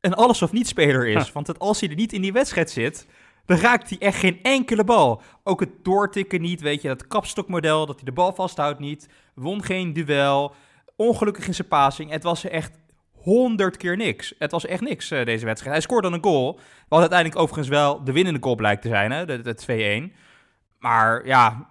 [0.00, 1.32] een alles-of-niet-speler is.
[1.32, 3.06] Want als hij er niet in die wedstrijd zit,
[3.46, 5.22] dan raakt hij echt geen enkele bal.
[5.44, 9.08] Ook het doortikken niet, weet je, dat kapstokmodel, dat hij de bal vasthoudt niet.
[9.34, 10.54] Won geen duel,
[10.96, 12.10] ongelukkig in zijn passing.
[12.10, 12.78] Het was echt
[13.12, 14.34] honderd keer niks.
[14.38, 15.74] Het was echt niks, uh, deze wedstrijd.
[15.74, 19.10] Hij scoorde dan een goal, wat uiteindelijk overigens wel de winnende goal blijkt te zijn,
[19.10, 19.26] hè?
[19.26, 20.16] de, de 2-1.
[20.78, 21.68] Maar ja,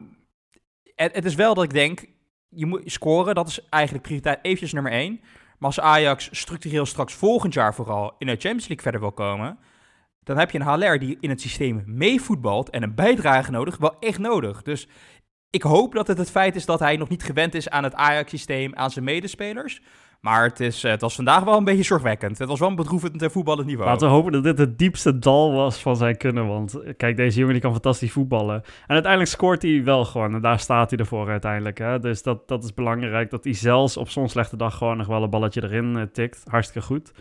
[1.02, 2.06] het, is wel dat ik denk,
[2.50, 5.20] je moet scoren, dat is eigenlijk prioriteit eventjes nummer één.
[5.58, 9.58] Maar als Ajax structureel straks volgend jaar vooral in de Champions League verder wil komen,
[10.24, 14.00] dan heb je een HLR die in het systeem meevoetbalt en een bijdrage nodig, wel
[14.00, 14.62] echt nodig.
[14.62, 14.88] Dus
[15.50, 17.94] ik hoop dat het het feit is dat hij nog niet gewend is aan het
[17.94, 19.82] Ajax-systeem, aan zijn medespelers.
[20.22, 22.38] Maar het, is, het was vandaag wel een beetje zorgwekkend.
[22.38, 23.90] Het was wel een bedroevend voetballend niveau.
[23.90, 26.48] Laten we hopen dat dit het diepste dal was van zijn kunnen.
[26.48, 28.56] Want kijk, deze jongen die kan fantastisch voetballen.
[28.56, 30.34] En uiteindelijk scoort hij wel gewoon.
[30.34, 31.78] En daar staat hij ervoor uiteindelijk.
[31.78, 32.00] Hè?
[32.00, 33.30] Dus dat, dat is belangrijk.
[33.30, 36.44] Dat hij zelfs op zo'n slechte dag gewoon nog wel een balletje erin tikt.
[36.48, 37.12] Hartstikke goed.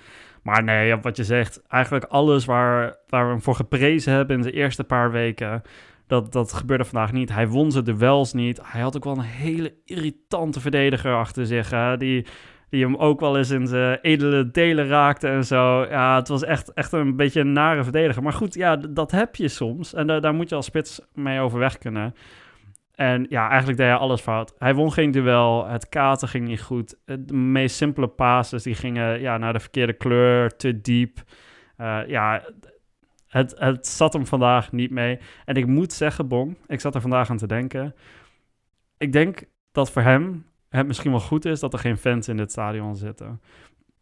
[0.42, 4.42] Maar nee, wat je zegt, eigenlijk alles waar, waar we hem voor geprezen hebben in
[4.42, 5.62] de eerste paar weken...
[6.06, 7.32] Dat, dat gebeurde vandaag niet.
[7.32, 8.60] Hij won zijn duels niet.
[8.62, 11.70] Hij had ook wel een hele irritante verdediger achter zich.
[11.70, 11.96] Hè?
[11.96, 12.26] Die
[12.70, 15.86] die hem ook wel eens in zijn edele delen raakte en zo.
[15.88, 18.22] Ja, het was echt, echt een beetje een nare verdediger.
[18.22, 19.94] Maar goed, ja, dat heb je soms.
[19.94, 22.14] En daar moet je als spits mee overweg kunnen.
[22.94, 24.54] En ja, eigenlijk deed hij alles fout.
[24.58, 26.96] Hij won geen duel, het katen ging niet goed.
[27.04, 31.18] De meest simpele passes, die gingen ja, naar de verkeerde kleur, te diep.
[31.78, 32.42] Uh, ja,
[33.26, 35.18] het, het zat hem vandaag niet mee.
[35.44, 37.94] En ik moet zeggen, Bon, ik zat er vandaag aan te denken.
[38.98, 40.44] Ik denk dat voor hem
[40.78, 43.40] het misschien wel goed is dat er geen fans in dit stadion zitten.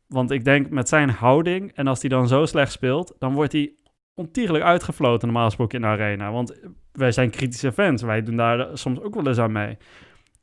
[0.07, 3.53] Want ik denk met zijn houding, en als hij dan zo slecht speelt, dan wordt
[3.53, 3.75] hij
[4.15, 6.33] ontiegelijk uitgefloten normaal gesproken in de arena.
[6.33, 6.61] Want
[6.93, 9.77] wij zijn kritische fans, wij doen daar soms ook wel eens aan mee.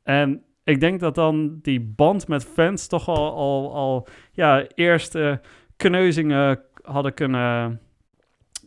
[0.02, 5.40] En ik denk dat dan die band met fans toch al, al, al ja, eerste
[5.76, 7.80] kneuzingen hadden kunnen...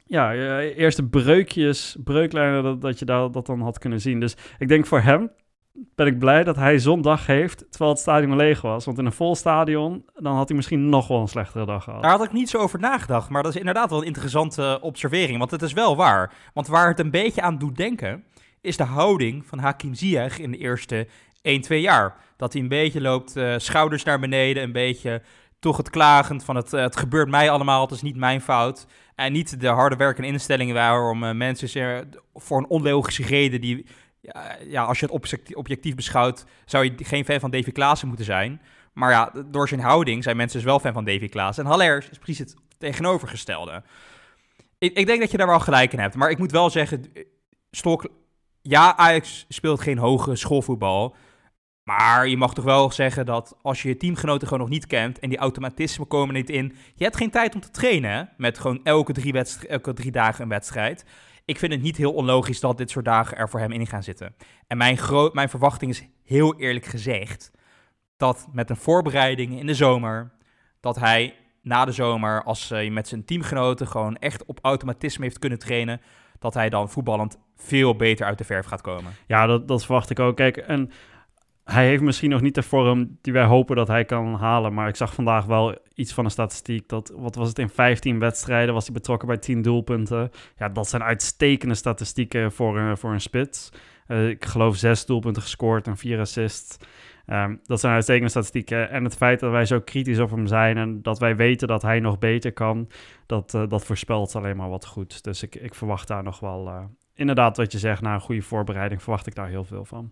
[0.06, 4.20] Ja, eh, eerste breukjes, breuklijnen, dat, dat je daar, dat dan had kunnen zien.
[4.20, 5.32] Dus ik denk voor hem
[5.74, 8.86] ben ik blij dat hij zo'n dag heeft, terwijl het stadion leeg was.
[8.86, 12.02] Want in een vol stadion, dan had hij misschien nog wel een slechtere dag gehad.
[12.02, 15.38] Daar had ik niet zo over nagedacht, maar dat is inderdaad wel een interessante observering.
[15.38, 16.34] Want het is wel waar.
[16.54, 18.24] Want waar het een beetje aan doet denken,
[18.62, 21.08] is de houding van Hakim Ziyech in de eerste
[21.42, 22.16] 1, 2 jaar.
[22.38, 25.22] Dat hij een beetje loopt, uh, schouders naar beneden, een beetje
[25.60, 28.86] toch het klagend van het, uh, het gebeurt mij allemaal, het is niet mijn fout.
[29.16, 33.86] En niet de harde werkende instellingen waarom mensen voor een onlogische reden die
[34.22, 38.26] ja, ja, als je het objectief beschouwt, zou je geen fan van Davy Klaassen moeten
[38.26, 38.62] zijn.
[38.94, 41.64] Maar ja, door zijn houding zijn mensen dus wel fan van Davy Klaassen.
[41.64, 43.84] En Haller is precies het tegenovergestelde.
[44.78, 46.16] Ik, ik, denk dat je daar wel gelijk in hebt.
[46.16, 47.12] Maar ik moet wel zeggen,
[47.72, 48.08] Stok,
[48.62, 51.16] ja, Ajax speelt geen hoge schoolvoetbal.
[51.84, 55.20] Maar je mag toch wel zeggen dat als je je teamgenoten gewoon nog niet kent
[55.20, 58.80] en die automatismen komen niet in, je hebt geen tijd om te trainen met gewoon
[58.84, 61.06] elke elke drie dagen een wedstrijd
[61.50, 64.04] ik vind het niet heel onlogisch dat dit soort dagen er voor hem in gaan
[64.04, 64.36] zitten.
[64.68, 65.00] En mijn,
[65.34, 67.52] mijn verwachting is heel eerlijk gezegd
[68.18, 70.32] dat met een voorbereiding in de zomer,
[70.80, 75.40] dat hij na de zomer, als hij met zijn teamgenoten gewoon echt op automatisme heeft
[75.40, 76.02] kunnen trainen,
[76.40, 79.12] dat hij dan voetballend veel beter uit de verf gaat komen.
[79.28, 80.36] Ja, dat, dat verwacht ik ook.
[80.36, 80.92] Kijk, en
[81.72, 84.74] hij heeft misschien nog niet de vorm die wij hopen dat hij kan halen.
[84.74, 86.90] Maar ik zag vandaag wel iets van een statistiek.
[86.90, 90.32] Dat, wat was het, in 15 wedstrijden was hij betrokken bij 10 doelpunten.
[90.58, 93.70] Ja, dat zijn uitstekende statistieken voor, uh, voor een spits.
[94.08, 96.78] Uh, ik geloof 6 doelpunten gescoord en 4 assists.
[97.28, 98.90] Um, dat zijn uitstekende statistieken.
[98.90, 101.82] En het feit dat wij zo kritisch op hem zijn en dat wij weten dat
[101.82, 102.90] hij nog beter kan,
[103.26, 105.24] dat, uh, dat voorspelt alleen maar wat goed.
[105.24, 109.02] Dus ik, ik verwacht daar nog wel, inderdaad wat je zegt, na een goede voorbereiding
[109.02, 110.12] verwacht ik daar heel veel van.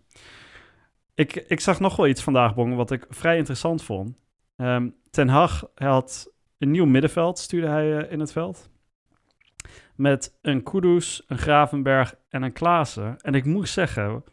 [1.18, 4.22] Ik, ik zag nog wel iets vandaag, Bong, wat ik vrij interessant vond.
[4.56, 8.70] Um, Ten Hag had een nieuw middenveld, stuurde hij uh, in het veld.
[9.96, 13.18] Met een Kudus, een Gravenberg en een Klaassen.
[13.22, 14.24] En ik moet zeggen,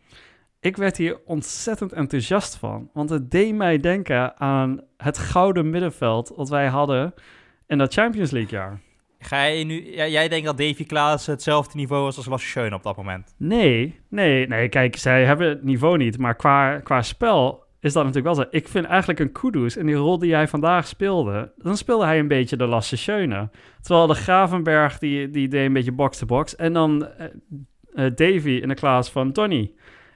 [0.61, 2.91] ik werd hier ontzettend enthousiast van.
[2.93, 7.15] Want het deed mij denken aan het gouden middenveld wat wij hadden
[7.67, 8.81] in dat Champions League jaar.
[9.27, 12.83] Ga je nu, ja, jij denkt dat Davy Klaas hetzelfde niveau is als Lasse op
[12.83, 13.35] dat moment?
[13.39, 14.69] Nee, nee, nee.
[14.69, 16.19] Kijk, zij hebben het niveau niet.
[16.19, 18.51] Maar qua, qua spel is dat natuurlijk wel zo.
[18.57, 22.19] Ik vind eigenlijk een Kudus in die rol die hij vandaag speelde, dan speelde hij
[22.19, 23.51] een beetje de Lasse Schöne.
[23.81, 26.57] Terwijl de Gravenberg, die, die deed een beetje box-to-box.
[26.57, 27.27] En dan uh,
[27.95, 29.73] uh, Davy in de Klaas van Tony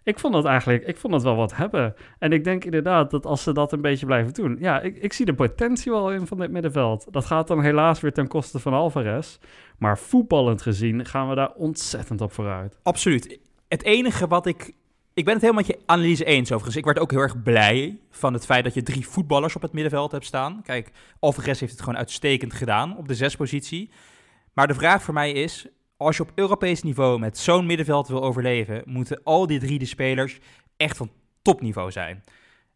[0.09, 1.95] ik vond dat eigenlijk, ik vond dat wel wat hebben.
[2.19, 5.13] En ik denk inderdaad dat als ze dat een beetje blijven doen, ja, ik, ik
[5.13, 7.07] zie de potentie wel in van dit middenveld.
[7.11, 9.39] Dat gaat dan helaas weer ten koste van Alvarez.
[9.79, 12.79] Maar voetballend gezien gaan we daar ontzettend op vooruit.
[12.83, 13.39] Absoluut.
[13.69, 14.73] Het enige wat ik.
[15.15, 16.77] Ik ben het helemaal met je analyse eens overigens.
[16.77, 19.73] Ik werd ook heel erg blij van het feit dat je drie voetballers op het
[19.73, 20.63] middenveld hebt staan.
[20.63, 20.91] Kijk,
[21.21, 23.91] Alvarez heeft het gewoon uitstekend gedaan op de zespositie.
[24.53, 25.67] Maar de vraag voor mij is:
[25.99, 29.85] als je op Europees niveau met zo'n middenveld wil overleven, moeten al die drie de
[29.85, 30.39] spelers
[30.77, 31.11] echt van
[31.43, 32.25] topniveau zijn.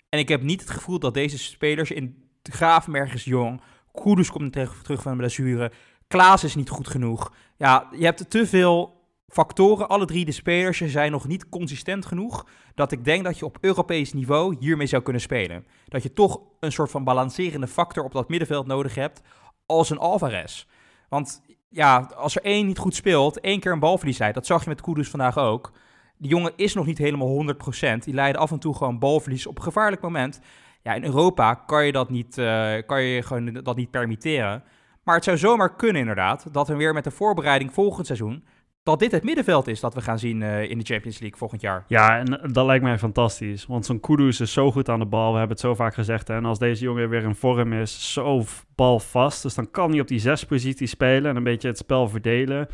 [0.08, 3.60] En ik heb niet het gevoel dat deze spelers in Gravenberg is jong,
[3.92, 5.72] Kudus komt terug van een blessure,
[6.12, 7.32] Klaas is niet goed genoeg.
[7.56, 9.88] Ja, je hebt te veel factoren.
[9.88, 12.46] Alle drie de spelers zijn nog niet consistent genoeg.
[12.74, 15.66] Dat ik denk dat je op Europees niveau hiermee zou kunnen spelen.
[15.88, 19.20] Dat je toch een soort van balancerende factor op dat middenveld nodig hebt.
[19.66, 20.66] Als een Alvarez.
[21.08, 24.34] Want ja, als er één niet goed speelt, één keer een balverlies leidt.
[24.34, 25.72] Dat zag je met Kudus vandaag ook.
[26.18, 28.04] Die jongen is nog niet helemaal 100%.
[28.04, 30.40] Die leiden af en toe gewoon balverlies op een gevaarlijk moment.
[30.82, 34.62] Ja, in Europa kan je dat niet, uh, kan je gewoon dat niet permitteren.
[35.02, 38.44] Maar het zou zomaar kunnen inderdaad, dat we weer met de voorbereiding volgend seizoen
[38.82, 41.60] dat dit het middenveld is dat we gaan zien uh, in de Champions League volgend
[41.60, 41.84] jaar.
[41.86, 43.66] Ja, en dat lijkt mij fantastisch.
[43.66, 45.32] Want zo'n Kudus is zo goed aan de bal.
[45.32, 46.28] We hebben het zo vaak gezegd.
[46.28, 46.34] Hè?
[46.34, 49.42] En als deze jongen weer in vorm is, zo balvast.
[49.42, 52.68] Dus dan kan hij op die zes positie spelen en een beetje het spel verdelen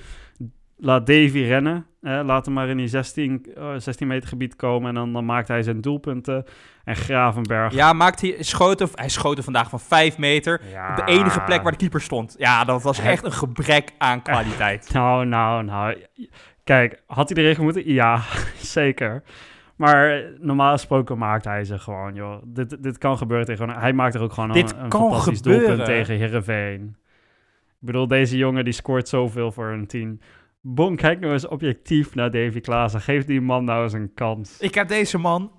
[0.78, 1.86] laat Davy rennen.
[2.00, 4.88] Hè, laat hem maar in die 16, uh, 16 meter gebied komen.
[4.88, 6.44] En dan, dan maakt hij zijn doelpunten.
[6.84, 7.72] En Gravenberg.
[7.72, 10.60] Ja, maakt hij, schoten, hij schoten vandaag van 5 meter.
[10.70, 10.90] Ja.
[10.90, 12.34] Op de enige plek waar de keeper stond.
[12.38, 14.90] Ja, dat was echt een gebrek aan kwaliteit.
[14.98, 15.96] Nou, nou, nou.
[16.64, 17.92] Kijk, had hij erin moeten?
[17.92, 18.22] Ja,
[18.56, 19.22] zeker.
[19.76, 22.42] Maar normaal gesproken maakt hij ze gewoon, joh.
[22.44, 23.70] Dit, dit kan gebeuren tegen...
[23.70, 25.66] Hij maakt er ook gewoon dit een, een kan fantastisch gebeuren.
[25.66, 26.96] doelpunt tegen Heerenveen.
[27.80, 30.18] Ik bedoel, deze jongen die scoort zoveel voor een team.
[30.60, 33.00] Bon, kijk nou eens objectief naar Davy Klaassen.
[33.00, 34.60] Geef die man nou eens een kans.
[34.60, 35.52] Ik heb deze man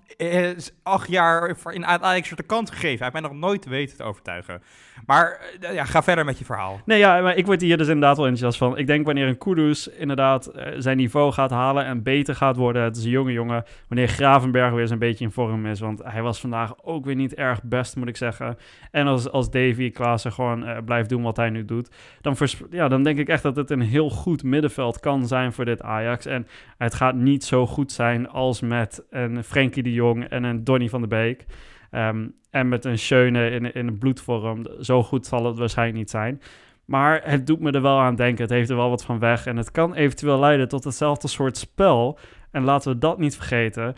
[0.84, 2.98] acht jaar in Ajax de kans gegeven.
[2.98, 4.62] Hij heeft mij nog nooit weten te overtuigen.
[5.06, 6.82] Maar eh, ja, ga verder met je verhaal.
[6.86, 8.78] Nee, ja, maar ik word hier dus inderdaad wel enthousiast van.
[8.78, 12.84] Ik denk wanneer een Kudus inderdaad eh, zijn niveau gaat halen en beter gaat worden.
[12.84, 13.64] Het is een jonge jongen.
[13.88, 15.80] Wanneer Gravenberg weer eens een beetje in vorm is.
[15.80, 18.58] Want hij was vandaag ook weer niet erg best, moet ik zeggen.
[18.92, 21.90] En als, als Davy Klaassen gewoon eh, blijft doen wat hij nu doet.
[22.22, 22.36] Dan,
[22.70, 25.82] ja, dan denk ik echt dat het een heel goed middenveld kan zijn voor dit
[25.82, 26.26] Ajax.
[26.26, 30.90] En het gaat niet zo goed zijn als met een Frenkie Jong en een Donny
[30.90, 31.46] van de Beek.
[31.92, 34.68] Ehm, en met een Schöne in, een bloedvorm.
[34.80, 36.42] Zo goed zal het waarschijnlijk niet zijn.
[36.86, 38.44] Maar het doet me er wel aan denken.
[38.44, 39.46] Het heeft er wel wat van weg.
[39.46, 42.20] En het kan eventueel leiden tot hetzelfde soort spel.
[42.52, 43.96] En laten we dat niet vergeten.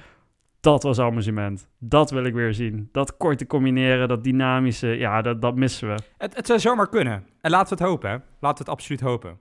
[0.60, 1.70] Dat was amusement.
[1.80, 2.90] Dat wil ik weer zien.
[2.92, 4.88] Dat korte combineren, dat dynamische.
[4.88, 6.04] Ja, dat, dat missen we.
[6.18, 7.26] Het, het zou zomaar kunnen.
[7.42, 8.10] En laten we het hopen.
[8.10, 8.16] Hè.
[8.16, 9.40] Laten we het absoluut hopen.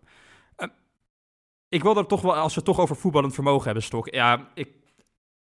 [0.58, 0.68] Uh,
[1.68, 4.14] ik wil er toch wel, als we toch over voetballend vermogen hebben, Stok.
[4.14, 4.68] Ja, ik,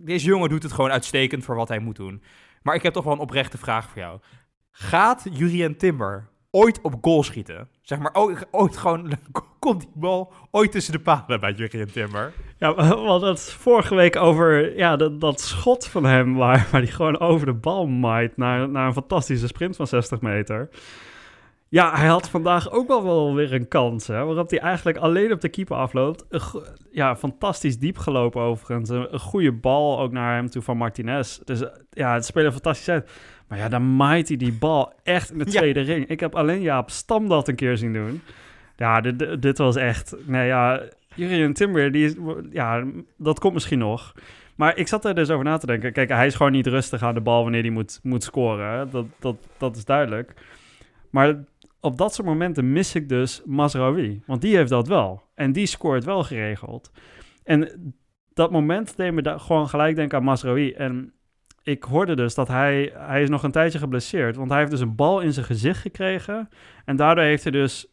[0.03, 2.23] deze jongen doet het gewoon uitstekend voor wat hij moet doen.
[2.61, 4.19] Maar ik heb toch wel een oprechte vraag voor jou.
[4.71, 7.69] Gaat Jurien Timber ooit op goal schieten?
[7.81, 9.11] Zeg maar, ooit, ooit gewoon,
[9.59, 12.33] komt die bal ooit tussen de palen bij Jurien Timber?
[12.57, 16.91] Ja, hadden het vorige week over ja, dat, dat schot van hem, waar, waar hij
[16.91, 20.69] gewoon over de bal maait naar, naar een fantastische sprint van 60 meter.
[21.71, 25.31] Ja, hij had vandaag ook wel, wel weer een kans, hè, waarop hij eigenlijk alleen
[25.31, 26.25] op de keeper afloopt.
[26.91, 28.89] Ja, fantastisch diep gelopen overigens.
[28.89, 31.37] Een, een goede bal ook naar hem toe van Martinez.
[31.45, 33.11] Dus eh, ja, het speelde fantastisch uit.
[33.47, 35.51] Maar ja, dan maait hij die bal echt in de Ja.
[35.51, 36.07] tweede ring.
[36.07, 38.21] Ik heb alleen Jaap Stam dat een keer zien doen.
[38.75, 40.15] Ja, dit, dit- was echt...
[40.25, 40.81] Nee ja,
[41.15, 42.15] Jurien Timber, die is,
[42.51, 42.83] ja,
[43.17, 44.13] dat komt misschien nog.
[44.55, 45.93] Maar ik zat er dus over na te denken.
[45.93, 48.89] Kijk, hij is gewoon niet rustig aan de bal wanneer hij moet, moet scoren.
[48.91, 50.33] Dat, dat, dat is duidelijk.
[51.09, 51.35] Maar
[51.81, 54.21] op dat soort momenten mis ik dus Mazraoui.
[54.25, 55.21] Want die heeft dat wel.
[55.35, 56.91] En die scoort wel geregeld.
[57.43, 57.93] En
[58.33, 60.71] dat moment deed me da- gewoon gelijk denken aan Mazraoui.
[60.71, 61.13] En
[61.63, 62.91] ik hoorde dus dat hij...
[62.95, 64.35] Hij is nog een tijdje geblesseerd.
[64.35, 66.49] Want hij heeft dus een bal in zijn gezicht gekregen.
[66.85, 67.87] En daardoor heeft hij dus...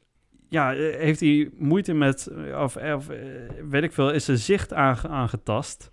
[0.49, 2.31] Ja, heeft hij moeite met...
[2.55, 3.25] Of, of eh,
[3.69, 5.91] weet ik veel, is zijn zicht aange- aangetast.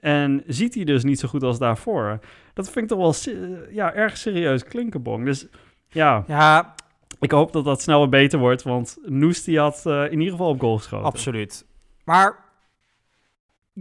[0.00, 2.18] En ziet hij dus niet zo goed als daarvoor.
[2.54, 3.34] Dat vind ik toch wel
[3.70, 5.24] ja, erg serieus klinken, Bong.
[5.24, 5.46] Dus
[5.88, 6.74] ja, Ja,
[7.24, 10.48] ik hoop dat dat snel weer beter wordt, want Noes had eh, in ieder geval
[10.48, 11.06] op goal geschoten.
[11.06, 11.66] absoluut.
[12.04, 12.44] Maar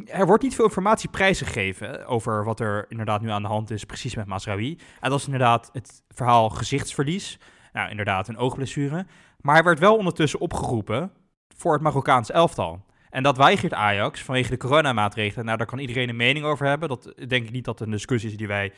[0.06, 3.84] er wordt niet veel informatie prijsgegeven over wat er inderdaad nu aan de hand is,
[3.84, 4.78] precies met Masraoui.
[5.00, 7.40] En dat is inderdaad het verhaal gezichtsverlies.
[7.74, 9.06] Nou, inderdaad, een oogblessure.
[9.40, 11.12] Maar hij werd wel ondertussen opgeroepen
[11.56, 12.86] voor het Marokkaans elftal.
[13.10, 15.46] En dat weigert Ajax vanwege de coronamaatregelen.
[15.46, 16.90] Nou, daar kan iedereen een mening over hebben.
[16.90, 18.74] Dat denk ik niet dat een discussie is die wij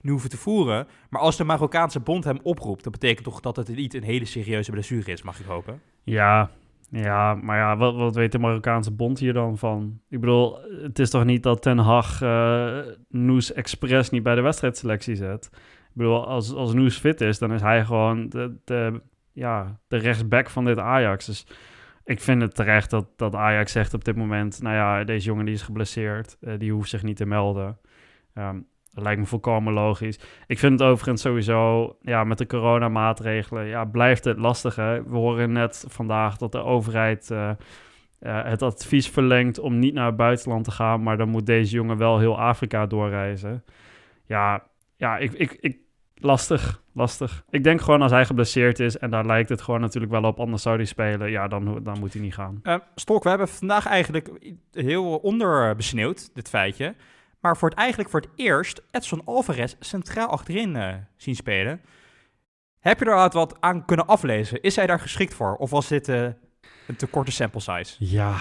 [0.00, 0.86] nu hoeven te voeren.
[1.10, 4.24] Maar als de Marokkaanse bond hem oproept, dat betekent toch dat het niet een hele
[4.24, 5.80] serieuze blessure is, mag ik hopen.
[6.04, 6.50] Ja,
[6.90, 10.00] ja, maar ja, wat, wat weet de Marokkaanse bond hier dan van?
[10.08, 14.40] Ik bedoel, het is toch niet dat Ten Hag eh, Noes expres niet bij de
[14.40, 15.50] wedstrijdselectie zet?
[15.90, 19.00] Ik bedoel, als, als Noes fit is, dan is hij gewoon de, de,
[19.32, 21.26] ja, de rechtsback van dit Ajax.
[21.26, 21.46] Dus
[22.04, 24.62] ik vind het terecht dat, dat Ajax zegt op dit moment...
[24.62, 27.78] nou ja, deze jongen die is geblesseerd, eh, die hoeft zich niet te melden.
[28.34, 28.60] Ehm,
[28.94, 30.18] dat lijkt me volkomen logisch.
[30.46, 34.76] Ik vind het overigens sowieso, ja, met de coronamaatregelen, ja, blijft het lastig.
[34.76, 35.02] Hè?
[35.02, 37.50] We horen net vandaag dat de overheid eh,
[38.18, 41.74] eh, het advies verlengt om niet naar het buitenland te gaan, maar dan moet deze
[41.74, 43.64] jongen wel heel Afrika doorreizen.
[44.26, 44.62] Ja,
[44.96, 45.78] ja, ik, ik, ik,
[46.14, 47.44] lastig, lastig.
[47.50, 50.40] Ik denk gewoon als hij geblesseerd is en daar lijkt het gewoon natuurlijk wel op,
[50.40, 52.60] anders zou hij spelen, ja, dan, dan moet hij niet gaan.
[52.62, 54.30] Uh, Stolk, we hebben vandaag eigenlijk
[54.72, 56.94] heel onderbesneeuwd, dit feitje.
[57.40, 61.80] Maar voor het, eigenlijk voor het eerst Edson Alvarez centraal achterin uh, zien spelen.
[62.78, 64.62] Heb je er wat aan kunnen aflezen?
[64.62, 65.56] Is hij daar geschikt voor?
[65.56, 66.22] Of was dit uh,
[66.86, 67.96] een te korte sample size?
[67.98, 68.36] Ja,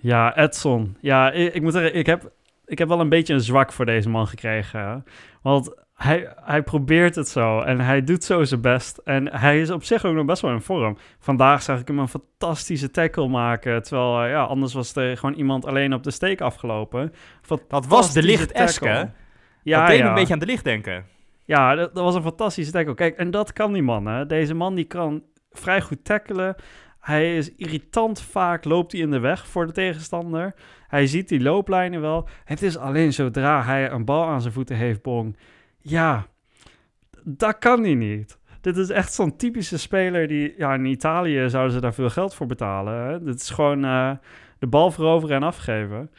[0.00, 0.96] ja Edson.
[1.00, 2.32] Ja, ik, ik moet zeggen, ik heb,
[2.64, 5.04] ik heb wel een beetje een zwak voor deze man gekregen.
[5.42, 8.98] Want hij, hij probeert het zo en hij doet zo zijn best.
[8.98, 10.96] En hij is op zich ook nog best wel in vorm.
[11.18, 13.82] Vandaag zag ik hem een fantastische tackle maken.
[13.82, 17.12] Terwijl, uh, ja, anders was er gewoon iemand alleen op de steek afgelopen.
[17.68, 19.10] Dat was de licht Eske.
[19.62, 20.02] Ja, dat deed ja.
[20.02, 21.04] me een beetje aan de licht denken.
[21.44, 22.94] Ja, dat, dat was een fantastische tackle.
[22.94, 24.26] Kijk, en dat kan die man, hè.
[24.26, 26.54] Deze man die kan vrij goed tackelen.
[27.00, 30.54] Hij is irritant vaak, loopt hij in de weg voor de tegenstander.
[30.88, 32.28] Hij ziet die looplijnen wel.
[32.44, 35.36] Het is alleen zodra hij een bal aan zijn voeten heeft, Bong...
[35.82, 36.26] Ja,
[37.24, 38.38] dat kan hij niet.
[38.60, 40.54] Dit is echt zo'n typische speler die...
[40.56, 42.94] Ja, in Italië zouden ze daar veel geld voor betalen.
[42.94, 43.22] Hè?
[43.22, 44.12] Dit is gewoon uh,
[44.58, 46.10] de bal veroveren en afgeven.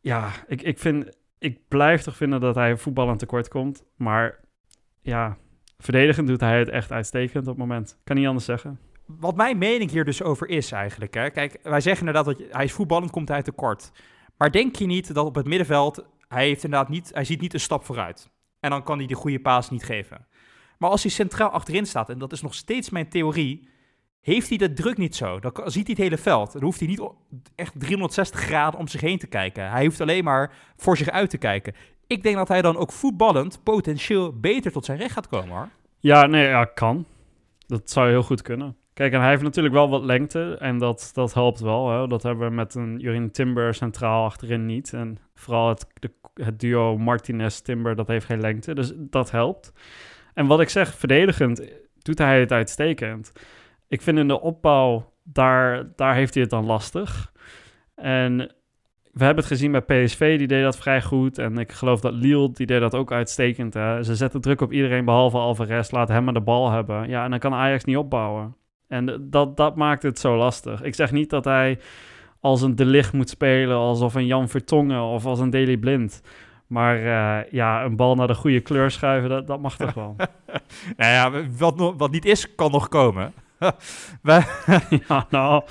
[0.00, 1.16] Ja, ik, ik vind...
[1.38, 3.84] Ik blijf toch vinden dat hij voetballend tekort komt.
[3.96, 4.40] Maar
[5.00, 5.36] ja,
[5.78, 7.98] verdedigend doet hij het echt uitstekend op het moment.
[8.04, 8.78] Kan niet anders zeggen.
[9.06, 11.14] Wat mijn mening hier dus over is eigenlijk...
[11.14, 11.30] Hè?
[11.30, 13.92] Kijk, wij zeggen inderdaad dat hij voetballend, komt hij tekort.
[14.36, 16.06] Maar denk je niet dat op het middenveld...
[16.28, 18.30] Hij, heeft inderdaad niet, hij ziet niet een stap vooruit.
[18.60, 20.26] En dan kan hij die goede paas niet geven.
[20.78, 23.68] Maar als hij centraal achterin staat, en dat is nog steeds mijn theorie,
[24.20, 25.40] heeft hij de druk niet zo.
[25.40, 26.52] Dan ziet hij het hele veld.
[26.52, 27.02] Dan hoeft hij niet
[27.54, 29.70] echt 360 graden om zich heen te kijken.
[29.70, 31.74] Hij hoeft alleen maar voor zich uit te kijken.
[32.06, 35.68] Ik denk dat hij dan ook voetballend potentieel beter tot zijn recht gaat komen hoor.
[36.00, 37.06] Ja, nee, ja, kan.
[37.66, 38.76] Dat zou heel goed kunnen.
[38.96, 41.90] Kijk, en hij heeft natuurlijk wel wat lengte en dat, dat helpt wel.
[41.90, 42.06] Hè?
[42.06, 44.92] Dat hebben we met een Jurin Timber centraal achterin niet.
[44.92, 48.74] En vooral het, de, het duo Martinez-Timber, dat heeft geen lengte.
[48.74, 49.72] Dus dat helpt.
[50.34, 53.32] En wat ik zeg, verdedigend doet hij het uitstekend.
[53.88, 57.32] Ik vind in de opbouw, daar, daar heeft hij het dan lastig.
[57.94, 58.36] En
[59.12, 61.38] we hebben het gezien bij PSV, die deed dat vrij goed.
[61.38, 63.74] En ik geloof dat Lille, die deed dat ook uitstekend.
[63.74, 64.02] Hè?
[64.02, 67.08] Ze zetten druk op iedereen behalve Alvarez, laat hem maar de bal hebben.
[67.08, 68.56] Ja, en dan kan Ajax niet opbouwen.
[68.88, 70.82] En dat, dat maakt het zo lastig.
[70.82, 71.78] Ik zeg niet dat hij
[72.40, 76.22] als een De Ligt moet spelen, alsof een Jan Vertongen of als een Daily Blind.
[76.66, 80.16] Maar uh, ja, een bal naar de goede kleur schuiven, dat, dat mag toch wel.
[80.96, 83.32] nou ja, wat, nog, wat niet is, kan nog komen.
[84.22, 84.46] Wij-
[85.08, 85.62] ja, nou,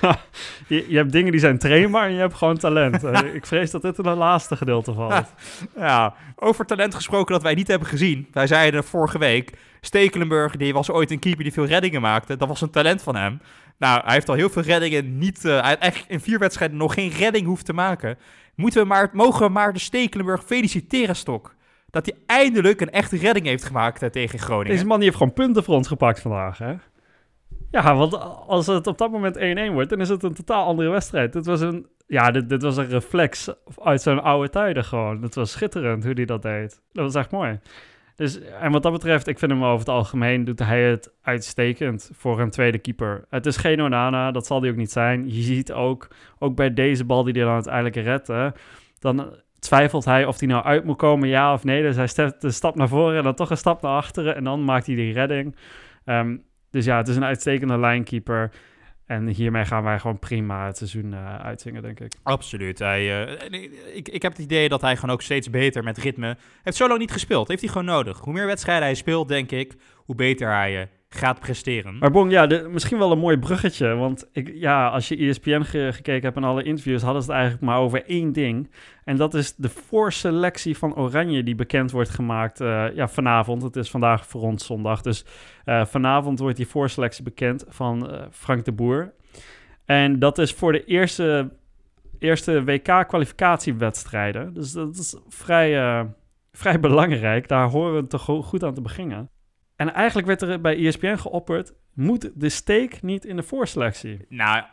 [0.68, 3.04] je, je hebt dingen die zijn trainbaar en je hebt gewoon talent.
[3.04, 5.32] Eh, ik vrees dat dit in het laatste gedeelte valt.
[5.76, 8.28] ja, over talent gesproken dat wij niet hebben gezien.
[8.32, 12.36] Wij zeiden vorige week, Stekelenburg, die was ooit een keeper die veel reddingen maakte.
[12.36, 13.40] Dat was een talent van hem.
[13.78, 15.44] Nou, hij heeft al heel veel reddingen niet...
[15.44, 18.18] eh, hij heeft in vier wedstrijden nog geen redding hoeft te maken.
[18.54, 21.54] Moeten we maar, mogen we maar de Stekelenburg feliciteren, Stok.
[21.90, 24.72] Dat hij eindelijk een echte redding heeft gemaakt eh, tegen Groningen.
[24.72, 26.74] Deze man die heeft gewoon punten voor ons gepakt vandaag, hè?
[27.70, 30.90] Ja, want als het op dat moment 1-1 wordt, dan is het een totaal andere
[30.90, 31.32] wedstrijd.
[31.32, 33.50] Dit was een, ja, dit, was een reflex
[33.82, 35.22] uit zijn oude tijden gewoon.
[35.22, 36.80] Het was schitterend hoe hij dat deed.
[36.92, 37.60] Dat was echt mooi.
[38.16, 42.10] Dus, en wat dat betreft, ik vind hem over het algemeen, doet hij het uitstekend
[42.14, 43.24] voor een tweede keeper.
[43.30, 45.34] Het is geen Onana, dat zal hij ook niet zijn.
[45.34, 48.54] Je ziet ook, ook bij deze bal die hij dan uiteindelijk redt,
[48.98, 51.82] dan twijfelt hij of hij nou uit moet komen, ja of nee.
[51.82, 54.44] Dus hij stept een stap naar voren en dan toch een stap naar achteren en
[54.44, 55.56] dan maakt hij die redding.
[56.04, 56.36] Ehm,
[56.76, 58.50] dus ja, het is een uitstekende lijnkeeper.
[59.06, 62.12] En hiermee gaan wij gewoon prima het seizoen eh, uitzingen, denk ik.
[62.22, 62.78] Absoluut.
[62.78, 66.26] Hij, eh, ik, ik, heb het idee dat hij gewoon ook steeds beter met ritme...
[66.26, 67.48] Hij heeft lang niet gespeeld.
[67.48, 68.18] Heeft hij gewoon nodig.
[68.18, 71.98] Hoe meer wedstrijden hij speelt, denk ik, hoe beter hij eh, gaat presteren.
[71.98, 73.94] Maar Bon, ja, misschien wel een mooi bruggetje.
[73.94, 77.36] Want ik, ja, als je ESPN ge- gekeken hebt en alle interviews, hadden ze het
[77.36, 78.70] eigenlijk maar over één ding.
[79.04, 83.62] En dat is de voorselectie van Oranje die bekend wordt gemaakt eh, ja, vanavond.
[83.62, 85.02] Het is vandaag voor ons zondag.
[85.02, 85.24] Dus
[85.64, 89.12] eh, vanavond wordt die voorselectie bekend van eh, Frank de Boer.
[89.84, 91.50] En dat is voor de eerste,
[92.18, 94.54] eerste WK-kwalificatiewedstrijden.
[94.54, 96.06] Dus dat is vrij,
[96.52, 97.48] vrij belangrijk.
[97.48, 99.30] Daar horen we toch go- goed aan te beginnen.
[99.76, 101.72] En eigenlijk werd er bij ESPN geopperd...
[101.94, 104.26] moet de steek niet in de voorselectie?
[104.28, 104.64] Nou,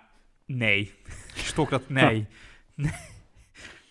[0.45, 0.93] nee.
[1.35, 2.27] Stok dat, nee.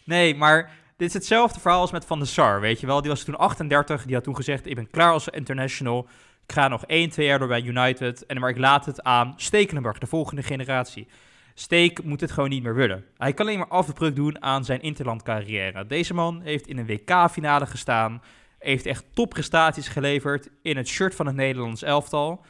[0.05, 3.01] nee, maar dit is hetzelfde verhaal als met Van der Sar, weet je wel.
[3.01, 6.09] Die was toen 38, die had toen gezegd, ik ben klaar als international.
[6.47, 8.27] Ik ga nog 1, 2 jaar door bij United.
[8.27, 11.09] En maar ik laat het aan Stekelenburg, de volgende generatie.
[11.55, 13.05] Steek moet het gewoon niet meer willen.
[13.17, 15.87] Hij kan alleen maar afbreuk doen aan zijn interlandcarrière.
[15.87, 18.23] Deze man heeft in een WK-finale gestaan.
[18.63, 22.45] Heeft echt topprestaties geleverd in het shirt van het Nederlands elftal.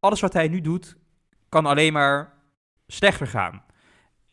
[0.00, 0.96] Alles wat hij nu doet,
[1.48, 2.32] kan alleen maar
[2.86, 3.62] slechter gaan.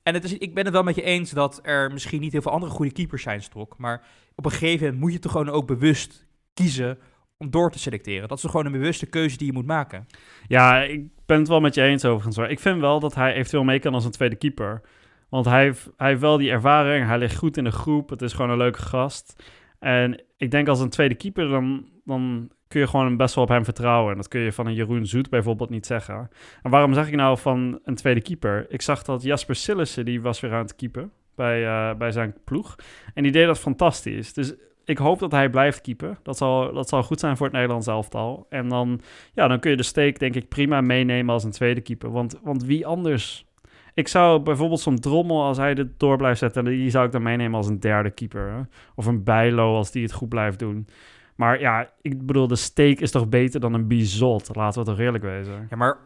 [0.04, 2.42] En het is, ik ben het wel met je eens dat er misschien niet heel
[2.42, 3.78] veel andere goede keepers zijn, Stok.
[3.78, 7.00] Maar op een gegeven moment moet je toch gewoon ook bewust kiezen
[7.38, 8.28] om door te selecteren.
[8.28, 10.08] Dat is gewoon een bewuste keuze die je moet maken.
[10.48, 12.36] Ja, ik ben het wel met je eens overigens.
[12.36, 12.48] hoor.
[12.48, 14.82] Ik vind wel dat hij eventueel mee kan als een tweede keeper.
[15.30, 17.06] Want hij heeft, hij heeft wel die ervaring.
[17.06, 18.10] Hij ligt goed in de groep.
[18.10, 19.44] Het is gewoon een leuke gast.
[19.80, 23.50] En ik denk als een tweede keeper, dan, dan kun je gewoon best wel op
[23.50, 24.12] hem vertrouwen.
[24.12, 26.30] En dat kun je van een Jeroen Zoet bijvoorbeeld niet zeggen.
[26.62, 28.66] En waarom zeg ik nou van een tweede keeper?
[28.70, 32.36] Ik zag dat Jasper Sillissen, die was weer aan het keepen bij, eh, bij zijn
[32.44, 32.76] ploeg.
[33.14, 34.34] En die deed dat fantastisch.
[34.34, 34.54] Dus
[34.86, 36.18] ik hoop dat hij blijft keepen.
[36.24, 38.46] Dat zal, dat zal goed zijn voor het Nederlands elftal.
[38.50, 39.02] En dan,
[39.34, 42.12] ja, dan kun je de steek denk ik prima meenemen als een tweede keeper.
[42.12, 43.46] Want, want wie anders...
[43.94, 46.66] Ik zou bijvoorbeeld zo'n Drommel, als hij dit door blijft zetten...
[46.66, 48.68] die zou ik dan meenemen als een derde keeper.
[48.96, 50.88] Of een Bijlo, als die het goed blijft doen.
[51.36, 54.56] Maar ja, ik bedoel, de steek is toch beter dan een Bizot?
[54.56, 55.68] Laten we toch eerlijk wezen.
[55.70, 55.98] Ja, maar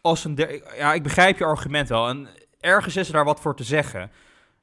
[0.00, 2.08] als een der- ja, ik begrijp je argument wel.
[2.08, 2.28] En
[2.60, 4.10] ergens is er daar wat voor te zeggen.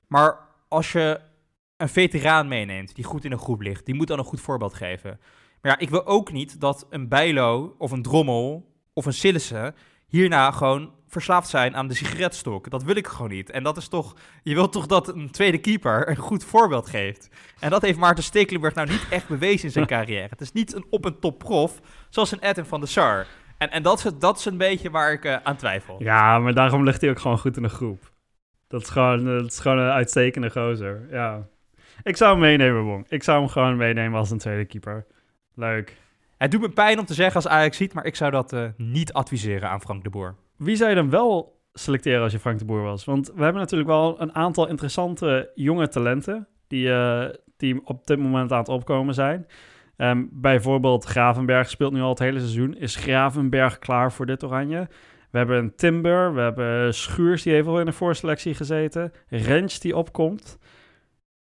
[0.07, 1.19] Maar als je
[1.77, 4.73] een veteraan meeneemt die goed in een groep ligt, die moet dan een goed voorbeeld
[4.73, 5.19] geven.
[5.61, 9.75] Maar ja, ik wil ook niet dat een Bijlo of een Drommel of een Sillissen
[10.07, 12.69] hierna gewoon verslaafd zijn aan de sigaretstok.
[12.69, 13.49] Dat wil ik gewoon niet.
[13.49, 17.29] En dat is toch, je wilt toch dat een tweede keeper een goed voorbeeld geeft.
[17.59, 20.27] En dat heeft Maarten Stekelenburg nou niet echt bewezen in zijn carrière.
[20.29, 23.25] Het is niet een op- en top prof, zoals een Edwin van der Sar.
[23.57, 26.03] En, en dat, is, dat is een beetje waar ik eh, aan twijfel.
[26.03, 28.11] Ja, maar daarom ligt hij ook gewoon goed in de groep.
[28.67, 31.07] Dat is gewoon, dat is gewoon een uitstekende gozer.
[31.11, 31.47] Ja.
[32.03, 33.05] Ik zou hem meenemen, Bon.
[33.07, 35.05] Ik zou hem gewoon meenemen als een tweede keeper.
[35.55, 35.97] Leuk.
[36.37, 38.63] Het doet me pijn om te zeggen als Ajax ziet, maar ik zou dat eh,
[38.77, 40.35] niet adviseren aan Frank de Boer.
[40.59, 43.05] Wie zou je dan wel selecteren als je Frank de Boer was?
[43.05, 47.25] Want we hebben natuurlijk wel een aantal interessante jonge talenten die, eh,
[47.57, 49.47] die op dit moment aan het opkomen zijn.
[49.97, 52.77] Ehm, bijvoorbeeld Gravenberg speelt nu al het hele seizoen.
[52.77, 54.87] Is Gravenberg klaar voor dit oranje?
[55.31, 59.11] We hebben een Timber, we hebben Schuurs die al in de voorselectie gezeten.
[59.27, 60.57] Rens die opkomt.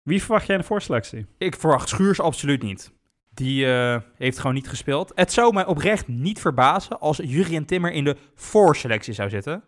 [0.01, 1.25] Wie verwacht jij in de voorselectie?
[1.37, 2.93] Ik verwacht Schuurs absoluut niet.
[3.33, 5.11] Die eh, heeft gewoon niet gespeeld.
[5.15, 9.63] Het zou mij oprecht niet verbazen als Jurien Timmer in de voorselectie zou zitten.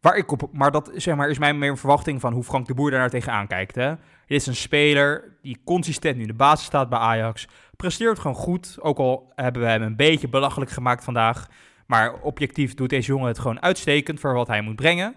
[0.00, 2.74] Waar ik op, maar dat zeg maar, is mijn meer verwachting van hoe Frank de
[2.74, 3.74] Boer daar nou tegenaan kijkt.
[3.74, 3.88] Hè?
[4.26, 7.48] Dit is een speler die consistent nu in de basis staat bij Ajax.
[7.76, 8.76] Presteert gewoon goed.
[8.80, 11.48] Ook al hebben we hem een beetje belachelijk gemaakt vandaag.
[11.86, 15.14] Maar objectief doet deze jongen het gewoon uitstekend voor wat hij moet brengen.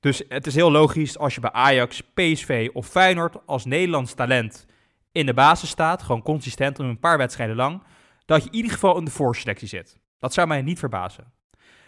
[0.00, 4.66] Dus het is heel logisch als je bij Ajax, PSV of Feyenoord als Nederlands talent
[5.12, 7.82] in de basis staat, gewoon consistent om een paar wedstrijden lang,
[8.24, 9.98] dat je in ieder geval in de voorselectie zit.
[10.18, 11.32] Dat zou mij niet verbazen.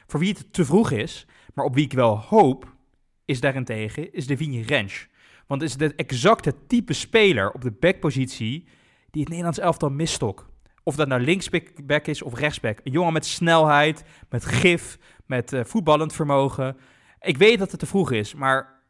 [0.07, 2.75] voor wie het te vroeg is, maar op wie ik wel hoop,
[3.25, 5.09] is daarentegen, is de Vinje Rens.
[5.47, 8.69] Want het is de exacte type speler op de backpositie
[9.11, 10.51] die het Nederlands elftal misstok.
[10.83, 12.81] Of dat nou linksback is of rechtsback.
[12.85, 16.77] Een jongen met snelheid, met gif, met uh, voetballend vermogen.
[17.21, 18.83] Ik weet dat het te vroeg is, maar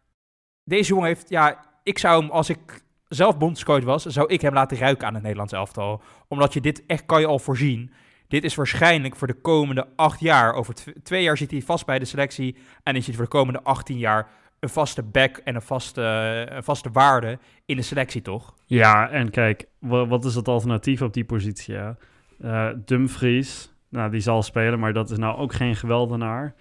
[0.65, 2.83] deze jongen heeft, ja, ik zou hem als ik
[3.15, 6.03] zelf bondscoach was, zou ik hem laten ruiken aan het Nederlands elftal.
[6.29, 7.93] Omdat je dit echt kan je al voorzien.
[8.29, 10.55] Dit is waarschijnlijk voor de komende acht jaar.
[10.55, 12.57] Over twee jaar zit hij vast bij de selectie.
[12.83, 14.29] En is hij voor de komende 18 jaar
[14.61, 16.03] een vaste back en een vaste,
[16.51, 18.55] een vaste waarde in de selectie, toch?
[18.67, 21.75] Ja, en kijk, wat is het alternatief op die positie?
[21.75, 26.55] Uh, Dumfries, nou, die zal spelen, maar dat is nou ook geen geweldenaar.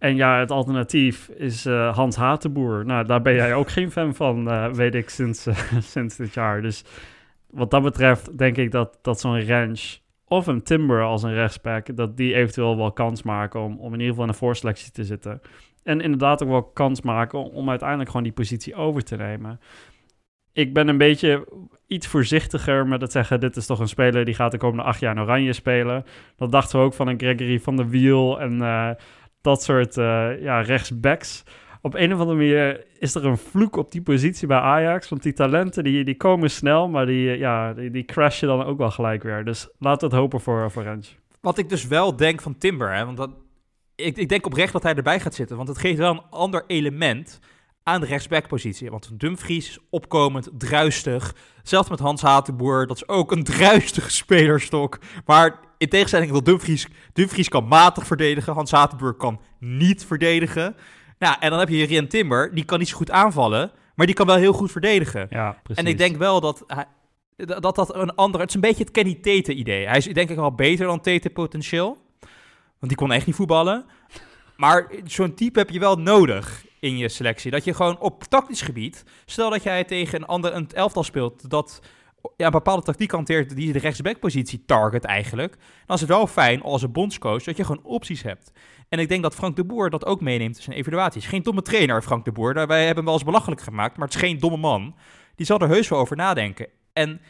[0.00, 2.84] En ja, het alternatief is uh, Hans Hatenboer.
[2.86, 5.48] Nou, daar ben jij ook geen fan van, uh, weet ik, sinds,
[5.92, 6.62] sinds dit jaar.
[6.62, 6.84] Dus
[7.50, 11.96] wat dat betreft denk ik dat, dat zo'n range of een Timber als een rechtsback,
[11.96, 15.04] dat die eventueel wel kans maken om, om in ieder geval in een voorselectie te
[15.04, 15.40] zitten.
[15.82, 19.60] En inderdaad ook wel kans maken om, uiteindelijk gewoon die positie over te nemen.
[20.52, 21.48] Ik ben een beetje
[21.86, 25.00] iets voorzichtiger met het zeggen: dit is toch een speler die gaat de komende acht
[25.00, 26.04] jaar in Oranje spelen.
[26.36, 28.60] Dat dachten we ook van een Gregory van der Wiel en
[29.40, 31.42] dat soort uh, ja, rechtsbacks.
[31.82, 35.08] Op een of andere manier is er een vloek op die positie bij Ajax.
[35.08, 38.90] Want die talenten die, die komen snel, maar die, ja, die, crashen dan ook wel
[38.90, 39.44] gelijk weer.
[39.44, 41.16] Dus we het hopen voor, voor Rens.
[41.40, 43.30] Wat ik dus wel denk van Timber, hè, want dat,
[43.94, 45.56] ik, ik denk oprecht dat hij erbij gaat zitten.
[45.56, 47.40] Want het geeft wel een ander element
[47.82, 48.90] aan de rechtsbackpositie.
[48.90, 51.34] Want Dumfries is opkomend, druistig.
[51.62, 54.98] Zelfs met Hans Hatenboer, dat is ook een druistige spelerstok.
[55.26, 58.52] Maar in tegenstelling tot Dumfries, Dumfries kan matig verdedigen.
[58.52, 60.76] Hans Hatenboer kan niet verdedigen.
[61.18, 64.14] Nou, en dan heb je Rien Timber, die kan niet zo goed aanvallen, maar die
[64.14, 65.26] kan wel heel goed verdedigen.
[65.30, 65.84] Ja, precies.
[65.84, 66.86] En ik denk wel dat hij,
[67.36, 68.40] dat, dat een ander...
[68.40, 69.86] Het is een beetje het Kenny Tete idee.
[69.86, 71.98] Hij is denk ik wel beter dan Tete potentieel.
[72.78, 73.84] Want die kon echt niet voetballen.
[74.56, 77.50] Maar zo'n type heb je wel nodig in je selectie.
[77.50, 81.50] Dat je gewoon op tactisch gebied, stel dat jij tegen een ander een elftal speelt
[81.50, 81.80] dat
[82.36, 85.56] ja, een bepaalde tactiek hanteert die de rechtsbackpositie target eigenlijk,
[85.86, 88.52] dan is het wel fijn als een bondscoach dat je gewoon opties hebt.
[88.88, 91.26] En ik denk dat Frank de Boer dat ook meeneemt in zijn evaluaties.
[91.26, 92.54] Geen domme trainer, Frank de Boer.
[92.54, 94.96] Wij hebben hem wel eens belachelijk gemaakt, maar het is geen domme man.
[95.34, 96.66] Die zal er heus wel over nadenken.
[96.92, 97.20] En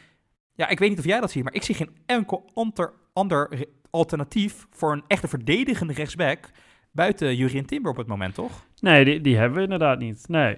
[0.55, 3.67] ja, ik weet niet of jij dat ziet, maar ik zie geen enkel ander, ander
[3.89, 6.49] alternatief voor een echte verdedigende rechtsback
[6.91, 8.65] buiten Jurien Timber op het moment, toch?
[8.79, 10.25] Nee, die, die hebben we inderdaad niet.
[10.27, 10.57] Nee.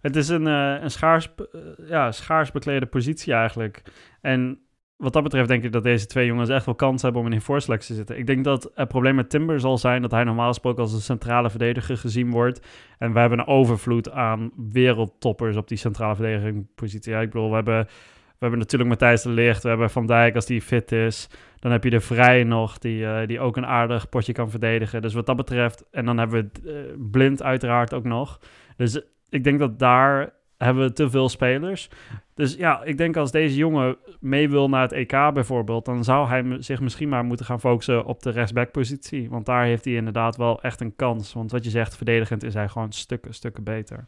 [0.00, 3.82] Het is een, uh, een schaars, uh, ja, schaars beklede positie eigenlijk.
[4.20, 4.60] En
[5.02, 7.32] wat dat betreft denk ik dat deze twee jongens echt wel kans hebben om in
[7.32, 8.18] een voorselectie te zitten.
[8.18, 11.00] Ik denk dat het probleem met Timber zal zijn dat hij normaal gesproken als een
[11.00, 12.66] centrale verdediger gezien wordt.
[12.98, 17.12] En we hebben een overvloed aan wereldtoppers op die centrale verdedigingpositie.
[17.12, 20.34] Ja, ik bedoel, we hebben, we hebben natuurlijk Matthijs de Ligt, we hebben Van Dijk
[20.34, 21.28] als die fit is.
[21.62, 25.02] Dan heb je de Vrij nog, die, uh, die ook een aardig potje kan verdedigen.
[25.02, 28.40] Dus wat dat betreft, en dan hebben we uh, Blind uiteraard ook nog.
[28.76, 31.88] Dus ik denk dat daar hebben we te veel spelers.
[32.34, 36.28] Dus ja, ik denk als deze jongen mee wil naar het EK bijvoorbeeld, dan zou
[36.28, 39.30] hij zich misschien maar moeten gaan focussen op de rechtsbackpositie.
[39.30, 41.32] Want daar heeft hij inderdaad wel echt een kans.
[41.32, 44.06] Want wat je zegt, verdedigend is hij gewoon stukken, stukken beter.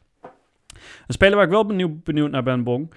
[1.06, 2.92] Een speler waar ik wel benieuwd, benieuwd naar ben, Bong,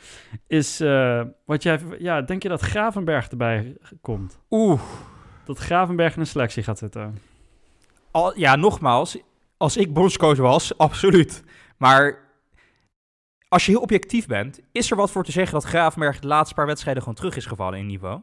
[0.48, 4.40] is uh, wat jij, ja, denk je dat Gravenberg erbij komt?
[4.50, 4.82] Oeh.
[5.46, 7.18] Dat Gravenberg in een selectie gaat zitten?
[8.12, 9.18] Al, ja, nogmaals,
[9.58, 11.44] als ik bondscoach was, absoluut.
[11.78, 12.28] Maar
[13.48, 16.56] als je heel objectief bent, is er wat voor te zeggen dat Gravenberg de laatste
[16.56, 18.22] paar wedstrijden gewoon terug is gevallen in niveau?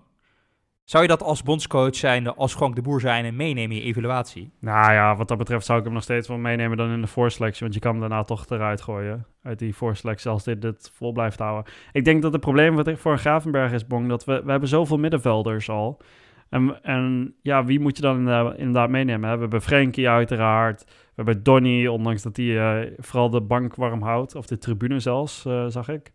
[0.85, 4.51] Zou je dat als bondscoach zijnde, als Frank de Boer zijnde, meenemen in je evaluatie?
[4.61, 7.07] Nou ja, wat dat betreft zou ik hem nog steeds wel meenemen dan in de
[7.07, 7.61] voorselectie.
[7.61, 11.39] Want je kan hem daarna toch eruit gooien uit die voorselectie als dit vol blijft
[11.39, 11.73] houden.
[11.93, 15.69] Ik denk dat het probleem voor Gravenberg is, Bong, dat we, we hebben zoveel middenvelders
[15.69, 16.01] al.
[16.49, 18.19] En, en ja, wie moet je dan
[18.57, 19.35] inderdaad meenemen?
[19.35, 20.85] We hebben Frenkie uiteraard.
[20.87, 24.35] We hebben Donny, ondanks dat hij uh, vooral de bank warm houdt.
[24.35, 26.13] Of de tribune zelfs, uh, zag ik.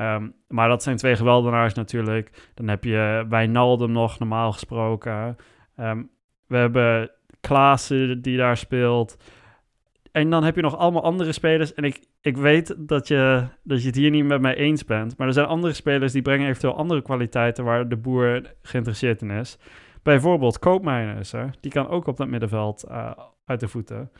[0.00, 2.50] Um, maar dat zijn twee geweldenaars natuurlijk.
[2.54, 5.36] Dan heb je Wijnaldum nog, normaal gesproken.
[5.80, 6.10] Um,
[6.46, 9.16] we hebben Klaassen die daar speelt.
[10.12, 11.74] En dan heb je nog allemaal andere spelers.
[11.74, 15.16] En ik, ik weet dat je, dat je het hier niet met mij eens bent.
[15.16, 19.30] Maar er zijn andere spelers die brengen eventueel andere kwaliteiten waar de boer geïnteresseerd in
[19.30, 19.58] is.
[20.02, 21.44] Bijvoorbeeld Koopmeiners, hè?
[21.60, 23.10] die kan ook op dat middenveld uh,
[23.44, 24.10] uit de voeten.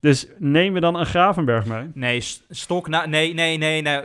[0.00, 1.90] Dus neem we dan een Gravenberg mee?
[1.94, 4.02] Nee, stok, nee, nee, nee, nee.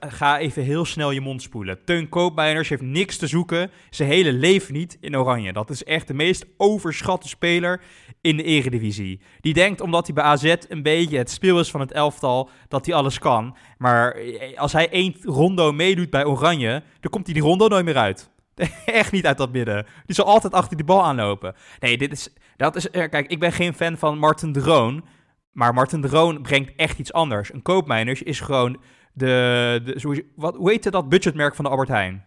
[0.00, 1.84] Ga even heel snel je mond spoelen.
[1.84, 3.70] Teun Koopmeiners heeft niks te zoeken.
[3.90, 5.52] Zijn hele leven niet in Oranje.
[5.52, 7.82] Dat is echt de meest overschatte speler
[8.20, 9.20] in de eredivisie.
[9.40, 12.86] Die denkt omdat hij bij AZ een beetje het speel is van het elftal, dat
[12.86, 13.56] hij alles kan.
[13.78, 17.84] Maar eh, als hij één rondo meedoet bij Oranje, dan komt hij die rondo nooit
[17.84, 18.30] meer uit.
[18.86, 19.86] Echt niet uit dat midden.
[20.06, 21.54] Die zal altijd achter die bal aanlopen.
[21.80, 25.04] Nee, dit is, Dat is, eh, kijk, ik ben geen fan van Martin de Roon.
[25.52, 27.52] Maar Martin de Roon brengt echt iets anders.
[27.52, 28.78] Een koopmijners is gewoon
[29.12, 32.24] de, de zo, wat, hoe heette dat budgetmerk van de Albert Heijn?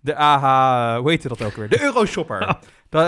[0.00, 1.68] De AH, hoe heette dat ook weer?
[1.68, 2.56] De Euroshopper.
[2.88, 3.06] Dat,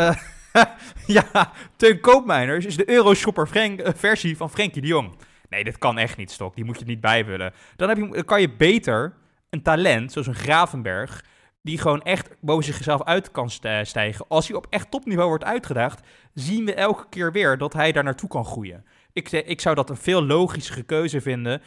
[0.52, 0.64] eh,
[1.06, 5.12] ja, Teun Koopmijners is de Euroshopper Frank, eh, versie van Frenkie de Jong.
[5.48, 6.54] Nee, dit kan echt niet, Stok.
[6.54, 7.52] Die moet je niet bijvullen.
[7.76, 9.14] Dan, heb je, dan kan je beter
[9.50, 11.24] een talent, zoals een Gravenberg,
[11.62, 14.24] die gewoon echt boven zichzelf uit kan st- stijgen.
[14.28, 16.00] Als hij op echt topniveau wordt uitgedaagd,
[16.34, 18.84] zien we elke keer weer dat hij daar naartoe kan groeien.
[19.12, 21.62] Ik, ze- ik zou dat een veel logischere keuze vinden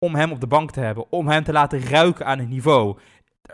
[0.00, 2.98] om hem op de bank te hebben, om hem te laten ruiken aan het niveau.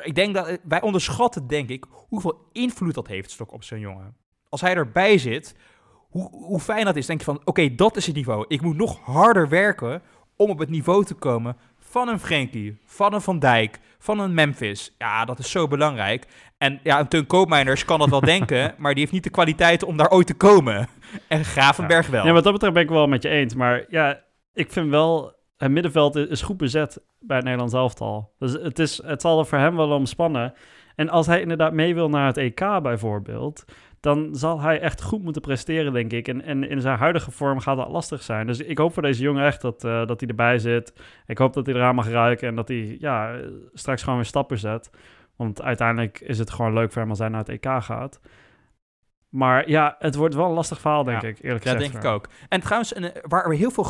[0.02, 4.16] Ik denk dat wij onderschatten, denk ik, hoeveel invloed dat heeft Stok op zo'n jongen.
[4.48, 5.54] Als hij erbij zit,
[6.16, 7.06] hoe, hoe fijn dat is.
[7.06, 8.44] Denk je van, oké, dat is het niveau.
[8.48, 10.02] Ik moet nog harder werken
[10.36, 14.34] om op het niveau te komen van een Frenkie, van een Van Dijk, van een
[14.34, 14.94] Memphis.
[14.98, 16.26] Ja, dat is zo belangrijk.
[16.58, 19.82] En ja, een Teun Koopmeiners kan dat wel denken, maar die heeft niet de kwaliteit
[19.82, 20.88] om daar ooit te komen.
[21.28, 22.26] En Gravenberg wel.
[22.26, 23.54] Ja, wat dat betreft ben ik wel met je eens.
[23.54, 24.20] Maar ja,
[24.52, 25.34] ik vind wel...
[25.56, 28.32] Het middenveld is goed bezet bij het Nederlands elftal.
[28.38, 30.54] Dus het, is, het zal er voor hem wel om spannen.
[30.96, 33.64] En als hij inderdaad mee wil naar het EK bijvoorbeeld...
[34.00, 36.28] dan zal hij echt goed moeten presteren, denk ik.
[36.28, 38.46] En, en in zijn huidige vorm gaat dat lastig zijn.
[38.46, 40.92] Dus ik hoop voor deze jongen echt dat, eh, dat hij erbij zit.
[41.26, 42.48] Ik hoop dat hij eraan mag ruiken...
[42.48, 43.40] en dat hij ja,
[43.72, 44.90] straks gewoon weer stappen zet.
[45.36, 48.20] Want uiteindelijk is het gewoon leuk voor hem als hij naar het EK gaat.
[49.36, 51.28] Maar ja, het wordt wel een lastig verhaal, denk Ja.
[51.28, 51.92] ik, eerlijk Ja, gezegd.
[51.92, 52.28] denk ik ook.
[52.48, 53.86] En trouwens, eh, waar er heel veel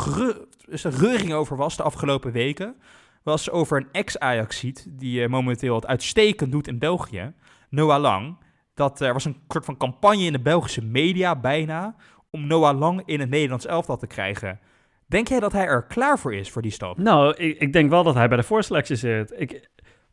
[0.69, 2.77] dus reuring over was de afgelopen weken,
[3.23, 7.33] was over een ex-Ajaxiet die eh, momenteel het uitstekend doet in België,
[7.71, 8.37] Noah Lang.
[8.75, 11.97] Dat er was een soort van campagne in de Belgische media bijna
[12.31, 14.61] om Noah Lang in het Nederlands elftal te krijgen.
[15.07, 16.99] Denk jij dat hij er klaar voor is voor die stap?
[16.99, 19.33] Nou, ik, ik denk wel dat hij bij de voorselectie zit.
[19.37, 19.69] Ik,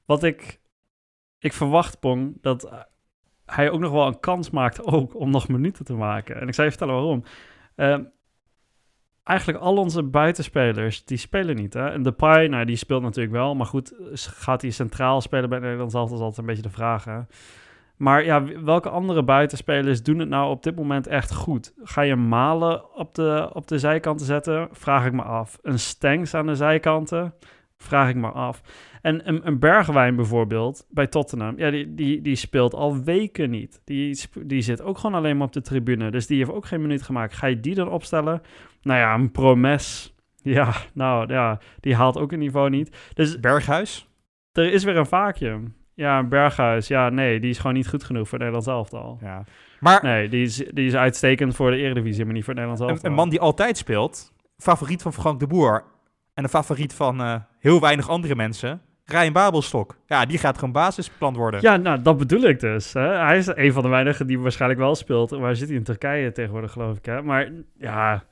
[0.06, 0.60] wat ik,
[1.40, 2.88] ik verwacht, Pong, dat
[3.56, 6.42] hij ook nog wel een kans maakt ook om nog minuten te maken.
[6.42, 7.24] En ik zal je vertellen waarom.
[7.76, 8.04] Ehm,
[9.24, 11.74] eigenlijk al onze buitenspelers, die spelen niet.
[11.74, 11.90] Hè?
[11.90, 13.56] En Depay, nou, die speelt natuurlijk wel.
[13.56, 15.92] Maar goed, gaat hij centraal spelen bij Nederland?
[15.92, 17.06] Dat is altijd een beetje de vraag?
[17.98, 21.74] Maar ja, welke andere buitenspelers doen het nou op dit moment echt goed?
[21.84, 24.68] Ga je Malen op de, op de zijkanten zetten?
[24.72, 25.58] Vraag ik me af.
[25.62, 27.34] Een Stengs aan de zijkanten?
[27.84, 28.62] Vraag ik me af.
[29.02, 33.82] En een, een Bergwijn bijvoorbeeld, bij Tottenham, ja, die, die, die speelt al weken niet.
[33.84, 36.12] Die, die zit ook gewoon alleen maar op de tribune.
[36.12, 37.34] Dus die heeft ook geen minuut gemaakt.
[37.34, 38.42] Ga je die dan opstellen?
[38.82, 40.08] Nou ja, een Promes.
[40.46, 43.12] Ja, nou ja, die haalt ook een niveau niet.
[43.14, 44.08] Dus Berghuis?
[44.52, 45.76] er is weer een vacuüm.
[45.94, 46.88] Ja, een Berghuis.
[46.88, 49.18] Ja, nee, die is gewoon niet goed genoeg voor het Nederlands elftal.
[49.22, 49.44] Ja.
[49.80, 52.82] Maar Nee, die is, die is uitstekend voor de Eredivisie, maar niet voor het Nederlands
[52.82, 53.10] een, elftal.
[53.10, 55.84] een man die altijd speelt, favoriet van Frank de Boer
[56.34, 59.98] en een favoriet van eh, heel weinig andere mensen, Ryan Babelstok.
[60.06, 61.62] Ja, die gaat gewoon basisplan worden.
[61.62, 62.94] Ja, nou, dat bedoel ik dus.
[62.94, 63.08] Hè.
[63.08, 65.30] Hij is een van de weinigen die waarschijnlijk wel speelt.
[65.30, 67.06] Waar zit hij in Turkije tegenwoordig, geloof ik.
[67.06, 67.22] Hè?
[67.22, 68.24] Maar ja,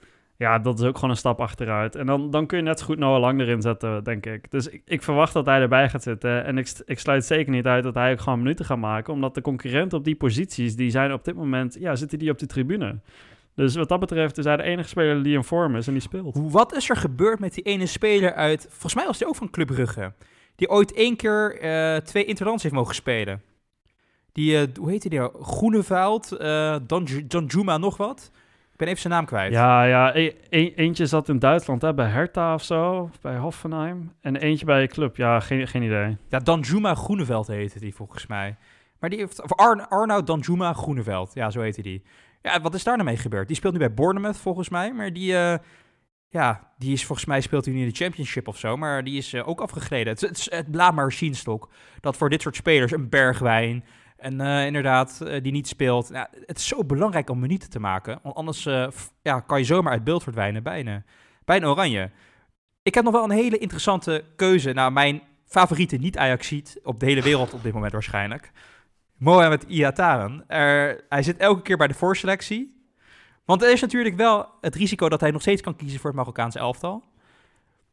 [0.41, 1.95] ja, dat is ook gewoon een stap achteruit.
[1.95, 4.51] En dan, dan kun je net zo goed Noah Lang erin zetten, denk ik.
[4.51, 6.45] Dus ik, ik verwacht dat hij erbij gaat zitten.
[6.45, 9.13] En ik, ik sluit zeker niet uit dat hij ook gewoon minuten gaat maken.
[9.13, 12.39] Omdat de concurrenten op die posities, die zijn op dit moment, ja, zitten die op
[12.39, 12.99] de tribune.
[13.55, 16.01] Dus wat dat betreft is hij de enige speler die in vorm is en die
[16.01, 16.37] speelt.
[16.51, 18.65] Wat is er gebeurd met die ene speler uit...
[18.69, 20.13] Volgens mij was hij ook van Club Brugge.
[20.55, 23.41] Die ooit één keer eh, twee interlands heeft mogen spelen.
[24.31, 25.43] Die, eh, hoe heette die nou?
[25.43, 28.31] Groeneveld, eh Dan, Danjuma nog wat.
[28.71, 29.53] Ik ben even zijn naam kwijt.
[29.53, 30.15] Ja, ja.
[30.15, 34.13] E- e- eentje zat in Duitsland, hè, bij Hertha of zo, bij Hoffenheim.
[34.21, 36.17] En eentje bij een club, ja, geen, geen idee.
[36.29, 38.55] Ja, Danjuma Groeneveld heette die volgens mij.
[38.99, 39.43] Maar die heeft...
[39.43, 41.33] Of Arn, Arnoud Danjuma Groeneveld.
[41.33, 42.03] Ja, zo heette die.
[42.41, 43.47] Ja, wat is daar nou mee gebeurd?
[43.47, 44.93] Die speelt nu bij Bournemouth volgens mij.
[44.93, 45.37] Maar die...
[45.37, 45.57] eh,
[46.27, 48.77] ja, die is volgens mij speelt hij nu in de Championship of zo.
[48.77, 50.13] Maar die is eh, ook afgegleden.
[50.13, 51.69] Het, het, laat maar zien, Stok.
[51.99, 53.85] Dat voor dit soort spelers een bergwijn...
[54.17, 56.09] En eh, inderdaad, die niet speelt.
[56.13, 58.19] Ja, het is zo belangrijk om minuten te maken.
[58.23, 58.63] Want anders
[59.21, 61.03] ja, kan je zomaar uit beeld verdwijnen bij een,
[61.45, 62.11] bij een oranje.
[62.83, 64.73] Ik heb nog wel een hele interessante keuze.
[64.73, 68.51] Nou, mijn favoriete niet-Ajaxiet op de hele wereld op dit moment waarschijnlijk.
[69.22, 70.43] Mohamed Iataren.
[70.47, 72.80] Er, hij zit elke keer bij de voorselectie.
[73.45, 76.19] Want er is natuurlijk wel het risico dat hij nog steeds kan kiezen voor het
[76.19, 77.03] Marokkaanse elftal.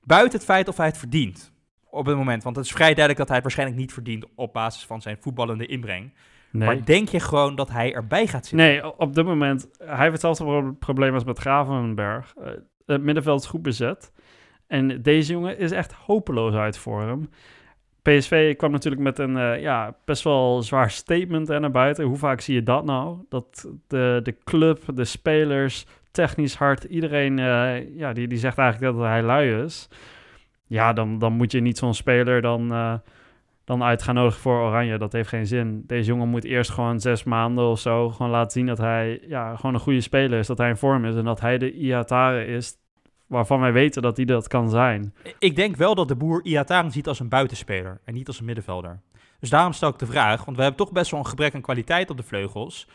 [0.04, 1.52] Buiten het feit of hij het verdient
[1.90, 2.42] op het moment.
[2.42, 5.16] Want het is vrij duidelijk dat hij het waarschijnlijk niet verdient op basis van zijn
[5.20, 6.12] voetballende inbreng.
[6.50, 6.66] Nee.
[6.68, 8.68] Maar denk je gewoon dat hij erbij gaat zitten?
[8.68, 12.34] Nee, op dit moment, hij heeft hetzelfde pro- probleem als met Gravenberg.
[12.36, 12.50] Eh,
[12.86, 14.12] het middenveld is goed bezet.
[14.66, 17.30] En deze jongen is echt hopeloos uit voor hem.
[18.08, 22.04] PSV kwam natuurlijk met een eh, ja, best wel zwaar statement er naar buiten.
[22.04, 23.18] Hoe vaak zie je dat nou?
[23.28, 28.96] Dat de, de club, de spelers, technisch hard, iedereen eh, ja, die, die zegt eigenlijk
[28.96, 29.88] dat hij lui is.
[30.66, 32.72] Ja, dan, dan moet je niet zo'n speler dan...
[32.72, 32.94] eh,
[33.68, 34.98] dan uit gaan nodigen voor Oranje.
[34.98, 35.82] Dat heeft geen zin.
[35.86, 39.56] Deze jongen moet eerst gewoon zes maanden of zo gewoon laten zien dat hij ja,
[39.56, 40.46] gewoon een goede speler is.
[40.46, 42.76] Dat hij in vorm is en dat hij de Iatare is
[43.28, 45.14] waarvan wij weten dat hij dat kan zijn.
[45.38, 48.44] Ik denk wel dat de boer Iataren ziet als een buitenspeler en niet als een
[48.44, 49.00] middenvelder.
[49.40, 51.60] Dus daarom stel ik de vraag, want we hebben toch best wel een gebrek aan
[51.60, 52.86] kwaliteit op de vleugels.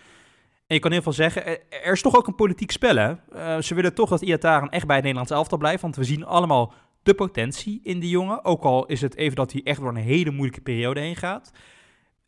[0.68, 3.14] En je kan in ieder geval zeggen, er is toch ook een politiek spel, hè?
[3.34, 6.26] Uh, ze willen toch dat Iataren echt bij het Nederlands elftal blijft, want we zien
[6.26, 6.74] allemaal
[7.04, 8.46] de potentie in die jongen.
[8.46, 11.52] Ook al is het even dat hij echt door een hele moeilijke periode heen gaat.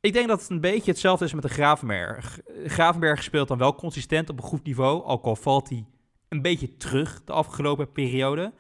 [0.02, 2.40] Ik denk dat het een beetje hetzelfde is met de Gravenberg.
[2.66, 5.86] Gravenberg speelt dan wel consistent op een goed niveau, ook al valt hij
[6.36, 8.54] een beetje terug de afgelopen periode.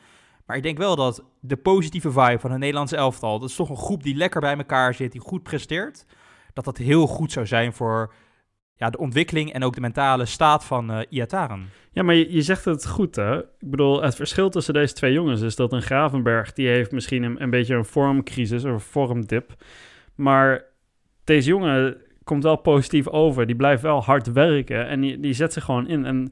[0.46, 3.70] Maar ik denk wel dat de positieve vibe van een Nederlandse elftal, dat is toch
[3.70, 6.06] een groep die lekker bij elkaar zit, die goed presteert,
[6.54, 8.14] dat dat heel goed zou zijn voor
[8.76, 11.70] ja, de ontwikkeling en ook de mentale staat van uh, Iataren.
[11.92, 13.40] Ja, maar je, zegt het goed, hè?
[13.40, 17.24] Ik bedoel, het verschil tussen deze twee jongens is dat een Gravenberg, die heeft misschien
[17.24, 19.54] een, een beetje een vormcrisis of een vormdip.
[20.16, 20.64] Maar
[21.24, 23.46] deze jongen komt wel positief over.
[23.46, 26.06] Die blijft wel hard werken en die, die zet zich gewoon in.
[26.06, 26.32] En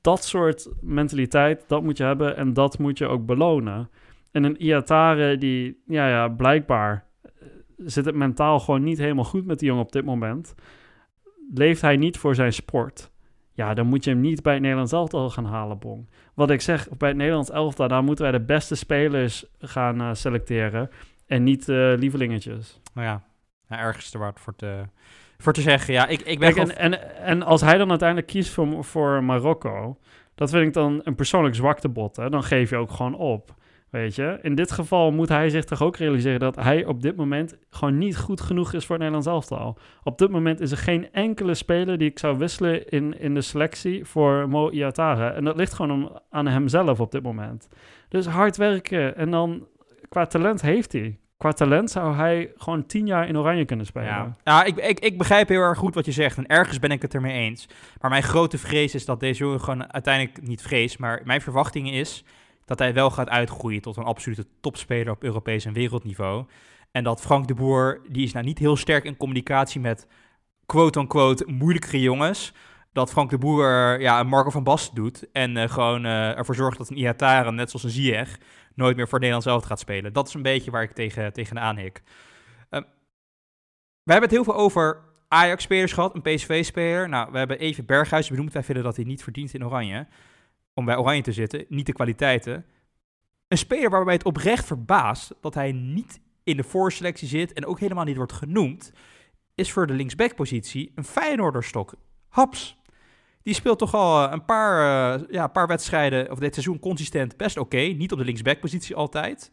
[0.00, 3.90] dat soort mentaliteit, dat moet je hebben en dat moet je ook belonen.
[4.30, 7.30] En een Iatare die, ja, ja, blijkbaar eh,
[7.76, 10.54] zit het mentaal gewoon niet helemaal goed met die jongen op dit moment.
[11.54, 13.10] Leeft hij niet voor zijn sport?
[13.52, 16.08] Ja, dan moet je hem niet bij het Nederlands elftal gaan halen, Bong.
[16.34, 20.14] Wat ik zeg, bij het Nederlands elftal, daar moeten wij de beste spelers gaan uh,
[20.14, 20.90] selecteren.
[21.26, 22.80] En niet uh, lievelingetjes.
[22.94, 23.22] Nou ja,
[23.68, 24.82] nou, ergens er wat voor te,
[25.42, 25.94] voor te zeggen.
[25.94, 29.24] Ja, ik, ik ben Kijk, en, en, en als hij dan uiteindelijk kiest voor, voor
[29.24, 29.98] Marokko,
[30.34, 32.16] dat vind ik dan een persoonlijk zwaktebod.
[32.16, 32.30] Hè?
[32.30, 33.56] Dan geef je ook gewoon op.
[33.90, 37.16] Weet je, in dit geval moet hij zich toch ook realiseren dat hij op dit
[37.16, 39.78] moment gewoon niet goed genoeg is voor het Nederlands elftal.
[40.02, 43.40] Op dit moment is er geen enkele speler die ik zou wisselen in, in de
[43.40, 45.28] selectie voor Mo Iatare.
[45.28, 47.68] En dat ligt gewoon aan hemzelf op dit moment.
[48.08, 49.66] Dus hard werken en dan
[50.08, 54.08] qua talent heeft hij qua talent zou hij gewoon tien jaar in Oranje kunnen spelen.
[54.08, 56.36] Ja, ja ik, ik, ik begrijp heel erg goed wat je zegt.
[56.36, 57.68] En ergens ben ik het ermee eens.
[58.00, 60.96] Maar mijn grote vrees is dat deze jongen gewoon uiteindelijk niet vrees.
[60.96, 62.24] Maar mijn verwachting is
[62.64, 66.44] dat hij wel gaat uitgroeien tot een absolute topspeler op Europees en wereldniveau.
[66.90, 70.06] En dat Frank de Boer, die is nou niet heel sterk in communicatie met
[70.66, 72.52] quote-unquote moeilijkere jongens.
[72.92, 76.54] Dat Frank de Boer ja, een Marco van Basten doet en uh, gewoon uh, ervoor
[76.54, 78.38] zorgt dat een Iataren, net zoals een Ziyech,
[78.78, 80.12] nooit meer voor Nederland zelf gaat spelen.
[80.12, 82.02] Dat is een beetje waar ik tegen, tegenaan hik.
[82.70, 82.80] Uh,
[84.02, 87.08] we hebben het heel veel over Ajax-spelers gehad, een PSV-speler.
[87.08, 88.52] Nou, we hebben even Berghuis benoemd.
[88.52, 90.06] Wij vinden dat hij niet verdient in Oranje.
[90.74, 92.64] Om bij Oranje te zitten, niet de kwaliteiten.
[93.48, 97.80] Een speler waarbij het oprecht verbaast dat hij niet in de voorselectie zit en ook
[97.80, 98.92] helemaal niet wordt genoemd,
[99.54, 101.94] is voor de linksback-positie een Feyenoorderstok.
[102.28, 102.77] Haps.
[103.48, 107.36] Die speelt toch al eh, een paar, uh, ja, paar wedstrijden, of dit seizoen consistent,
[107.36, 107.76] best oké.
[107.76, 109.52] Niet op de linksback-positie altijd.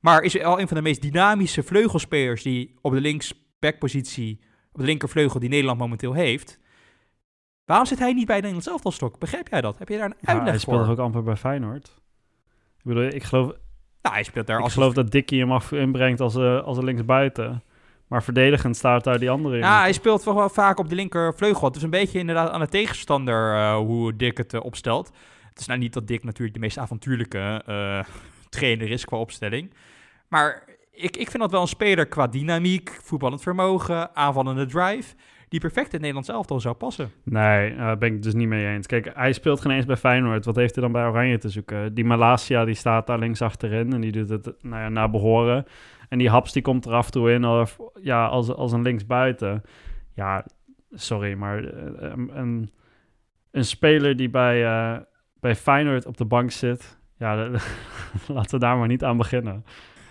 [0.00, 4.40] Maar is al een van de meest dynamische vleugelspelers die op de linksback-positie,
[4.72, 6.58] op de linkervleugel die Nederland momenteel heeft.
[7.64, 9.18] Waarom zit hij niet bij de Nederlands elftalstok?
[9.18, 9.78] Begrijp jij dat?
[9.78, 11.86] Heb je daar een ja, uitleg hij speelt ook amper bij Feyenoord.
[12.78, 13.46] Ik bedoel, ik geloof...
[14.02, 16.84] Nou, hij speelt daar ik geloof dat Dickie hem af inbrengt als, uh, als een
[16.84, 17.62] linksbuiten.
[18.08, 19.60] Maar verdedigend staat daar die andere in.
[19.60, 21.66] Ja, hij speelt wel vaak op de linkervleugel.
[21.66, 25.10] Het is een beetje inderdaad aan de tegenstander uh, hoe Dick het uh, opstelt.
[25.48, 28.00] Het is nou niet dat Dick natuurlijk de meest avontuurlijke uh,
[28.48, 29.74] trainer is qua opstelling.
[30.28, 35.14] Maar ik, ik vind dat wel een speler qua dynamiek, voetballend vermogen, aanvallende drive
[35.48, 37.10] die perfect in het Nederlands elftal zou passen.
[37.22, 38.86] Nee, daar ben ik dus niet mee eens.
[38.86, 40.44] Kijk, hij speelt geen eens bij Feyenoord.
[40.44, 41.94] Wat heeft hij dan bij Oranje te zoeken?
[41.94, 45.66] Die Malasia, die staat daar links achterin en die doet het nou ja, naar behoren.
[46.08, 48.82] En die Haps die komt er af en toe in of, ja, als, als een
[48.82, 49.62] linksbuiten.
[50.14, 50.44] Ja,
[50.90, 52.70] sorry, maar eh, een,
[53.50, 54.98] een speler die bij, uh,
[55.40, 56.98] bij Feyenoord op de bank zit...
[57.16, 57.34] Ja,
[58.26, 59.64] laten we daar maar niet aan beginnen.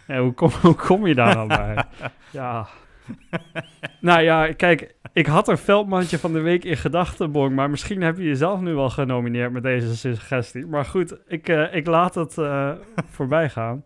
[0.08, 1.86] Ja, hoe, kom, hoe kom je daar dan bij?
[2.32, 2.68] ja...
[4.00, 8.02] nou ja, kijk, ik had een veldmandje van de week in gedachten, Bong, maar misschien
[8.02, 10.66] heb je jezelf nu wel genomineerd met deze suggestie.
[10.66, 12.72] Maar goed, ik, uh, ik laat het uh,
[13.06, 13.84] voorbij gaan.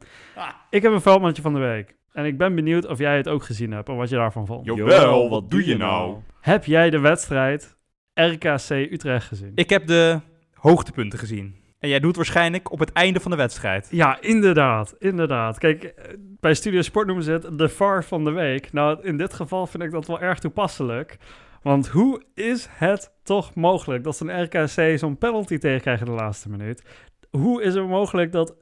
[0.70, 1.96] Ik heb een veldmandje van de week.
[2.12, 4.66] En ik ben benieuwd of jij het ook gezien hebt en wat je daarvan vond.
[4.66, 6.18] Jawel, wat doe je nou?
[6.42, 7.78] Heb jij de wedstrijd
[8.14, 9.52] RKC Utrecht gezien?
[9.56, 10.20] Ik heb de
[10.54, 11.56] hoogtepunten gezien.
[11.80, 13.88] En jij doet waarschijnlijk op het einde van de wedstrijd.
[13.92, 14.96] Ja, inderdaad.
[15.00, 15.58] Inderdaad.
[15.58, 15.94] Kijk,
[16.40, 18.74] bij Studio Sport noemen ze het de VAR van de week.
[18.74, 21.18] Nou, in dit geval vind ik dat wel erg toepasselijk.
[21.62, 26.50] Want hoe is het toch mogelijk dat zo'n RKC zo'n penalty tegenkrijgt in de laatste
[26.50, 26.84] minuut?
[27.30, 28.56] Hoe is het mogelijk dat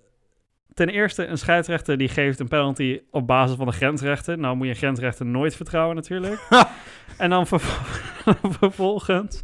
[0.74, 4.40] ten eerste een scheidsrechter die geeft een penalty op basis van de grensrechten.
[4.40, 6.48] Nou moet je een grensrechter nooit vertrouwen natuurlijk.
[7.18, 7.48] en dan
[8.42, 9.42] vervolgens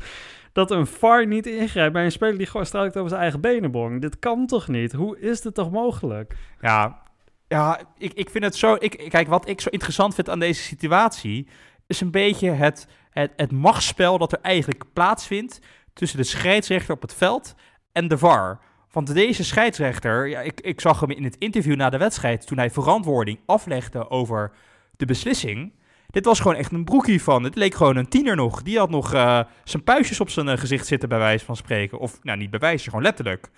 [0.55, 3.71] dat een VAR niet ingrijpt bij een speler die gewoon struikelt over zijn eigen benen
[3.71, 4.01] bong.
[4.01, 4.93] Dit kan toch niet?
[4.93, 6.35] Hoe is dit toch mogelijk?
[6.61, 7.01] Ja,
[7.47, 8.75] Ja, ik, ik vind het zo.
[8.79, 11.47] Ik, kijk, wat ik zo interessant vind aan deze situatie.
[11.87, 15.59] is een beetje het, het, het machtsspel dat er eigenlijk plaatsvindt.
[15.93, 17.55] tussen de scheidsrechter op het veld
[17.91, 18.59] en de VAR.
[18.95, 22.47] Want deze scheidsrechter, ja, ik, ik zag hem in het interview na de wedstrijd.
[22.47, 24.51] toen hij verantwoording aflegde over
[24.97, 25.73] de beslissing.
[26.07, 27.43] Dit was gewoon echt een broekie van.
[27.43, 28.61] Het leek gewoon een tiener nog.
[28.61, 31.99] Die had nog eh, zijn puistjes op zijn eh, gezicht zitten, bij wijze van spreken.
[31.99, 33.49] Of, nou, niet bij wijze, gewoon letterlijk.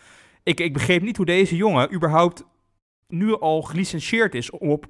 [0.43, 2.45] Ik, ik begreep niet hoe deze jongen überhaupt
[3.07, 4.85] nu al gelicentieerd is om op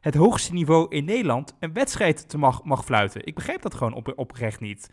[0.00, 3.26] het hoogste niveau in Nederland een wedstrijd te mag, mag fluiten.
[3.26, 4.90] Ik begrijp dat gewoon op, oprecht niet.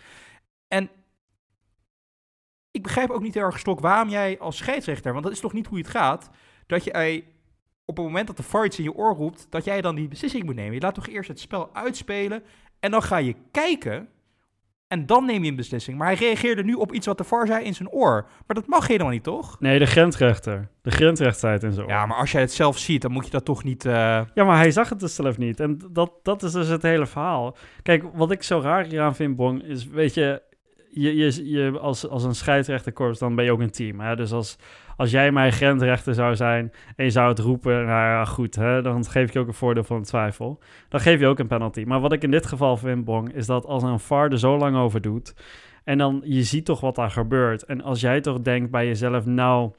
[0.68, 0.90] En
[2.72, 5.54] ik begrijp ook niet heel erg, Stok, waarom jij als scheidsrechter, want dat is toch
[5.54, 6.30] niet hoe het gaat,
[6.68, 7.26] dat jij
[7.86, 10.08] op het moment dat de VAR iets in je oor roept, dat jij dan die
[10.08, 10.74] beslissing moet nemen.
[10.74, 12.44] Je laat toch eerst het spel uitspelen
[12.80, 14.10] en dan ga je kijken
[14.88, 15.98] en dan neem je een beslissing.
[15.98, 18.28] Maar hij reageerde nu op iets wat de VAR zei in zijn oor.
[18.48, 19.60] Maar dat mag helemaal niet, toch?
[19.60, 20.70] Nee, de grensrechter.
[20.82, 21.92] De grensrechter zei het in zijn oor.
[21.92, 23.86] Ja, maar als jij het zelf ziet, dan moet je dat toch niet...
[23.86, 23.94] Uh...
[24.34, 25.60] Ja, maar hij zag het dus zelf niet.
[25.60, 27.58] En dat, dat is dus het hele verhaal.
[27.84, 30.42] Kijk, wat ik zo raar hieraan vind, Bong, is, weet je...
[31.02, 34.16] Je, je, als, als een scheidsrechterkorps, dan ben je ook een team.
[34.16, 34.58] Dus als,
[34.98, 38.82] als jij mijn grensrechter zou zijn en je zou het roepen, nou ja, goed, hè,
[38.82, 40.60] dan geef ik je ook een voordeel van de twijfel.
[40.90, 41.84] Dan geef je ook een penalty.
[41.84, 44.58] Maar wat ik in dit geval vind, Bong, is dat als een VAR er zo
[44.58, 45.34] lang over doet
[45.84, 47.64] en dan je ziet toch wat daar gebeurt.
[47.66, 49.72] En als jij toch denkt bij jezelf, nou,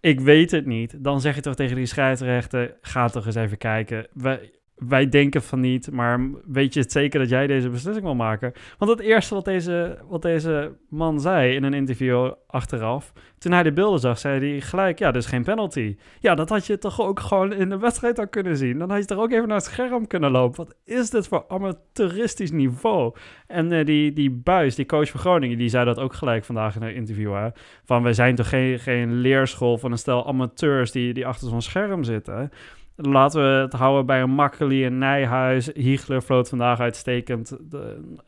[0.00, 3.58] ik weet het niet, dan zeg je toch tegen die scheidsrechter, ga toch eens even
[3.58, 4.06] kijken.
[4.12, 8.14] We, wij denken van niet, maar weet je het zeker dat jij deze beslissing wil
[8.14, 8.52] maken?
[8.78, 13.62] Want het eerste wat deze, wat deze man zei in een interview achteraf, toen hij
[13.62, 15.96] de beelden zag, zei hij gelijk, ja, dus geen penalty.
[16.20, 18.78] Ja, dat had je toch ook gewoon in de wedstrijd al kunnen zien.
[18.78, 20.56] Dan had je toch ook even naar het scherm kunnen lopen.
[20.56, 23.14] Wat is dit voor amateuristisch niveau?
[23.46, 26.76] En uh, die, die Buis, die coach van Groningen, die zei dat ook gelijk vandaag
[26.76, 27.34] in een interview.
[27.34, 27.48] Hè?
[27.84, 31.62] Van, wij zijn toch geen, geen leerschool van een stel amateurs die, die achter zo'n
[31.62, 32.50] scherm zitten.
[32.96, 35.70] Laten we het houden bij een Makkeli en Nijhuis.
[35.74, 37.58] Hiegler floot vandaag uitstekend.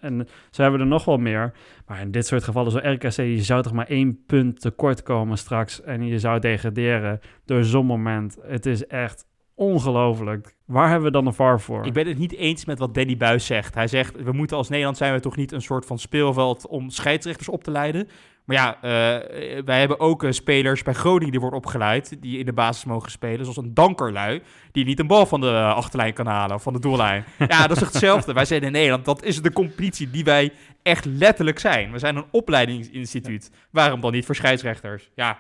[0.01, 1.53] en ze hebben er nog wel meer.
[1.87, 5.39] Maar in dit soort gevallen, zo RKC, je zou toch maar één punt tekort komen
[5.39, 5.83] straks.
[5.83, 8.39] En je zou degraderen door zo'n moment.
[8.43, 10.57] Het is echt ongelooflijk.
[10.65, 11.87] Waar hebben we dan een VAR voor?
[11.87, 13.75] Ik ben het niet eens met wat Danny Buis zegt.
[13.75, 16.91] Hij zegt, we moeten als Nederland zijn we toch niet een soort van speelveld om
[16.91, 18.09] scheidsrechters op te leiden.
[18.45, 22.47] Maar ja, uh, wij hebben ook uh, spelers bij Groningen die worden opgeleid, die in
[22.47, 23.41] de basis mogen spelen.
[23.41, 24.43] Zoals een dankerlui,
[24.73, 27.25] die niet een bal van de achterlijn kan halen, of van de doellijn.
[27.49, 28.33] ja, dat is hetzelfde.
[28.33, 31.93] wij zijn in Nederland, dat is de competitie die wij echt letterlijk zijn.
[31.93, 33.51] We zijn een opleidingsinstituut.
[33.71, 35.11] Waarom dan niet voor scheidsrechters?
[35.15, 35.39] Ja,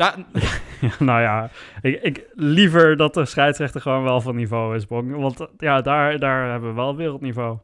[0.98, 5.16] nou ja, ik, ik, liever dat de scheidsrechter gewoon wel van niveau is, Bong.
[5.16, 7.58] Want ja, daar, daar hebben we wel wereldniveau.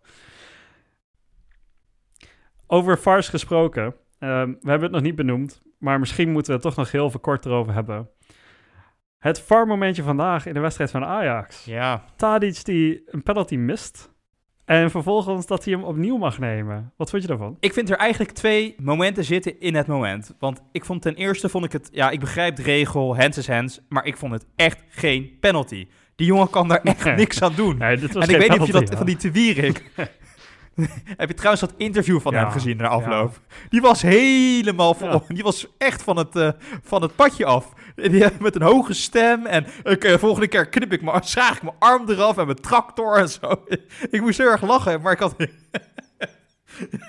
[2.67, 3.95] Over VARs gesproken.
[4.19, 7.11] Ehm, we hebben het nog niet benoemd, maar misschien moeten we het toch nog heel
[7.11, 8.09] veel kort erover hebben.
[9.19, 11.65] Het VAR-momentje vandaag in de wedstrijd van Ajax.
[11.65, 12.05] Ja.
[12.17, 14.15] Tadic die een penalty mist.
[14.65, 16.93] En vervolgens dat hij hem opnieuw mag nemen.
[16.97, 17.57] Wat vond je daarvan?
[17.61, 20.35] Ik vind er eigenlijk twee momenten zitten in het moment.
[20.39, 23.49] Want ik vond ten eerste, vond ik het, ja, ik begrijp de regel, hands is
[23.49, 25.89] hands, maar ik vond het echt geen penalty.
[26.15, 27.79] Die jongen kan daar echt niks aan doen.
[27.79, 29.91] Nee, en ik weet niet of je dat van die te Wierik
[31.17, 33.41] Heb je trouwens dat interview van hem gezien na afloop?
[33.69, 36.51] Die was helemaal van, die was echt van het, uh,
[36.83, 37.73] van het padje af.
[37.95, 39.67] Die, met een hoge stem en
[40.19, 43.65] volgende keer knip ik me, schaag ik mijn arm eraf en mijn tractor en zo.
[44.11, 45.37] ik moest heel erg lachen, maar ik had...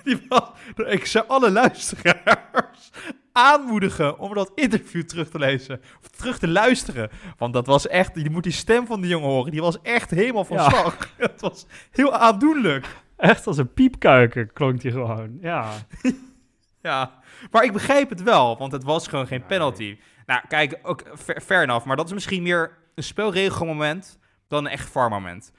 [0.03, 2.91] die was, ik zou alle luisteraars
[3.32, 5.82] aanmoedigen om dat interview terug te lezen.
[6.01, 7.09] Of terug te luisteren.
[7.38, 9.51] Want dat was echt, je moet die stem van die jongen horen.
[9.51, 11.13] Die was echt helemaal van slag.
[11.18, 12.88] Het was heel aandoenlijk.
[13.18, 15.38] Echt als een piepkuiken klonk hij gewoon.
[15.41, 15.72] Ja.
[16.82, 17.20] ja,
[17.51, 19.97] maar ik begrijp het wel, want het was gewoon geen penalty.
[20.26, 24.89] Nou, kijk, ook fair enough, maar dat is misschien meer een spelregelmoment dan een echt
[24.89, 25.51] VAR-moment.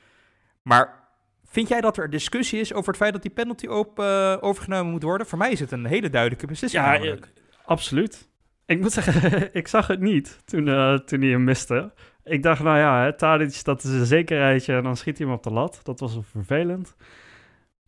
[0.62, 1.08] Maar
[1.44, 4.92] vind jij dat er discussie is over het feit dat die penalty op, uh, overgenomen
[4.92, 5.26] moet worden?
[5.26, 6.84] Voor mij is het een hele duidelijke beslissing.
[6.84, 7.16] Ja, eh,
[7.64, 8.28] absoluut.
[8.66, 11.92] Ik moet zeggen, ik zag het niet toen, uh, toen hij hem miste.
[12.24, 15.42] Ik dacht, nou ja, Tadic, dat is een zekerheidje en dan schiet hij hem op
[15.42, 15.80] de lat.
[15.82, 16.96] Dat was vervelend.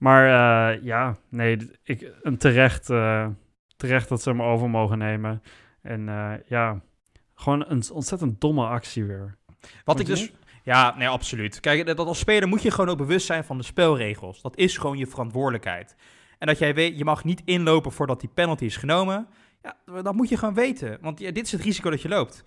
[0.01, 3.26] Maar uh, ja, nee, ik, een terecht, uh,
[3.76, 5.42] terecht dat ze hem over mogen nemen.
[5.82, 6.80] En uh, ja,
[7.34, 9.36] gewoon een ontzettend domme actie weer.
[9.84, 10.32] Wat ik dus...
[10.62, 11.61] Ja, nee, absoluut.
[11.61, 14.42] Kijk, dat als speler moet je gewoon ook bewust zijn van de spelregels.
[14.42, 15.96] Dat is gewoon je verantwoordelijkheid.
[16.38, 19.26] En dat jij weet, je mag niet inlopen voordat die penalty is genomen.
[19.62, 20.98] Ja, dat moet je gewoon weten.
[21.01, 22.44] Want ja, dit is het risico dat je loopt.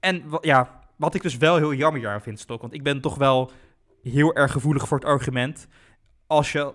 [0.00, 2.60] En ja, wat ik dus wel heel jammer aan vind, Stok.
[2.60, 3.50] Want ik ben toch wel
[4.02, 5.68] heel erg gevoelig voor het argument
[6.30, 6.72] als je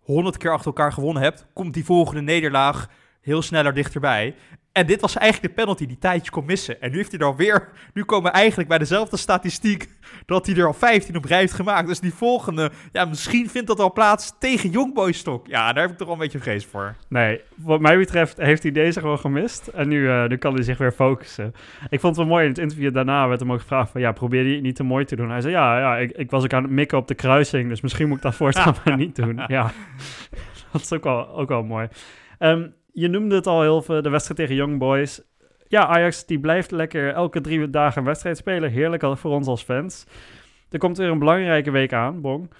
[0.00, 2.88] honderd keer achter elkaar gewonnen hebt, komt die volgende nederlaag
[3.20, 4.34] heel sneller dichterbij.
[4.72, 6.80] En dit was eigenlijk de penalty die Tadic kon missen.
[6.80, 7.68] En nu heeft hij er alweer...
[7.94, 9.88] Nu komen we eigenlijk bij dezelfde statistiek...
[10.26, 11.88] dat hij er al 15 op rij heeft gemaakt.
[11.88, 12.70] Dus die volgende...
[12.92, 15.46] Ja, misschien vindt dat al plaats tegen Youngboy Stok.
[15.46, 16.94] Ja, daar heb ik toch wel een beetje vrees voor.
[17.08, 19.66] Nee, wat mij betreft heeft hij deze gewoon gemist.
[19.66, 21.54] En nu, eh, nu kan hij zich weer focussen.
[21.88, 24.00] Ik vond het wel mooi, in het interview daarna werd hem ook gevraagd van...
[24.00, 25.30] Ja, probeer je niet te mooi te doen?
[25.30, 27.68] Hij zei, ja, ja ik, ik was ook aan het mikken op de kruising...
[27.68, 29.40] dus misschien moet ik dat voortaan maar niet doen.
[29.46, 29.70] Ja,
[30.72, 31.88] dat is ook wel, ook wel mooi.
[32.38, 32.66] Ehm,
[33.00, 35.20] je noemde het al heel veel, de wedstrijd tegen Young Boys.
[35.68, 38.70] Ja, Ajax die blijft lekker elke drie dagen een wedstrijd spelen.
[38.70, 40.04] Heerlijk voor ons als fans.
[40.70, 42.50] Er komt weer een belangrijke week aan, Bong.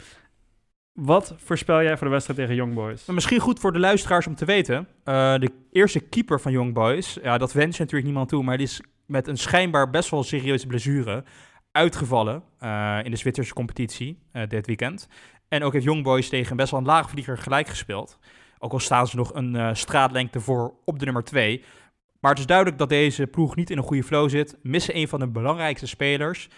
[0.93, 3.07] Wat voorspel jij voor de wedstrijd tegen Young Boys?
[3.07, 4.89] Maar misschien goed voor de luisteraars om te weten.
[5.05, 8.57] eh, de eerste keeper van Young Boys, ja, dat wens je natuurlijk niemand toe, maar
[8.57, 11.25] die is met een schijnbaar best wel serieuze blessure
[11.73, 15.09] uitgevallen eh, in de Zwitserse competitie eh, dit weekend.
[15.49, 18.19] En ook heeft Young Boys tegen best wel een laagvlieger gelijk gespeeld.
[18.63, 21.65] Ook al staan ze nog een eh, straatlengte voor op de nummer 2.
[22.21, 24.57] Maar het is duidelijk dat deze ploeg niet in een goede flow zit.
[24.63, 26.49] Missen een van de belangrijkste spelers.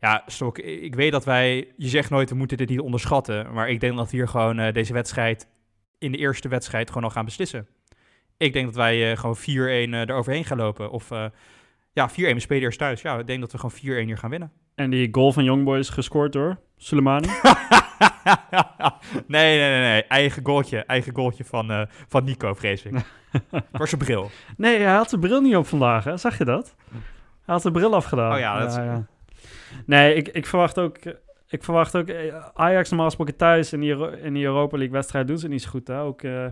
[0.00, 1.72] Ja, Stok, ik weet dat wij...
[1.76, 3.52] Je zegt nooit, we moeten dit niet onderschatten.
[3.52, 5.48] Maar ik denk dat we hier gewoon eh, deze wedstrijd...
[5.98, 7.68] in de eerste wedstrijd gewoon al gaan beslissen.
[8.36, 10.90] Ik denk dat wij eh, gewoon 4-1 uh, eroverheen gaan lopen.
[10.90, 11.24] Of uh,
[12.00, 13.02] ja, 4-1, we spelen eerst thuis.
[13.02, 14.52] Ja, ik denk dat we gewoon 4-1 hier gaan winnen.
[14.74, 17.28] En die goal van Young Boys gescoord door Soleimani?
[19.26, 20.04] nee, nee, nee, nee.
[20.04, 22.92] Eigen goaltje, eigen goaltje van, uh, van Nico, vrees ik.
[23.72, 24.30] Zijn bril?
[24.56, 26.16] Nee, hij had zijn bril niet op vandaag, hè?
[26.16, 26.74] Zag je dat?
[26.90, 27.00] Hij
[27.54, 28.32] had zijn bril afgedaan.
[28.32, 28.76] Oh ja, dat is...
[28.76, 29.06] ja, ja.
[29.86, 30.96] Nee, ik, ik verwacht ook...
[31.48, 32.08] Ik verwacht ook...
[32.54, 35.70] Ajax normaal gesproken thuis in die, in die Europa League wedstrijd doen ze niet zo
[35.70, 36.00] goed, hè?
[36.00, 36.46] Ook uh,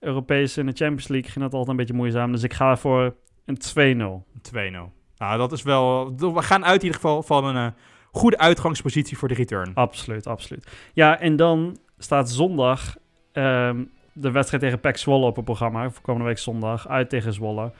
[0.00, 2.32] Europees in de Champions League ging dat altijd een beetje moeizaam.
[2.32, 3.14] Dus ik ga voor
[3.48, 4.24] een 2-0.
[4.54, 4.92] 2-0.
[5.18, 6.14] Nou, dat is wel...
[6.16, 7.56] We gaan uit in ieder geval van een...
[7.56, 7.66] Uh,
[8.10, 9.70] goede uitgangspositie voor de return.
[9.74, 10.66] Absoluut, absoluut.
[10.92, 12.96] Ja, en dan staat zondag
[13.32, 15.90] um, de wedstrijd tegen PEC Zwolle op het programma.
[15.90, 17.72] Voor komende week zondag, uit tegen Zwolle.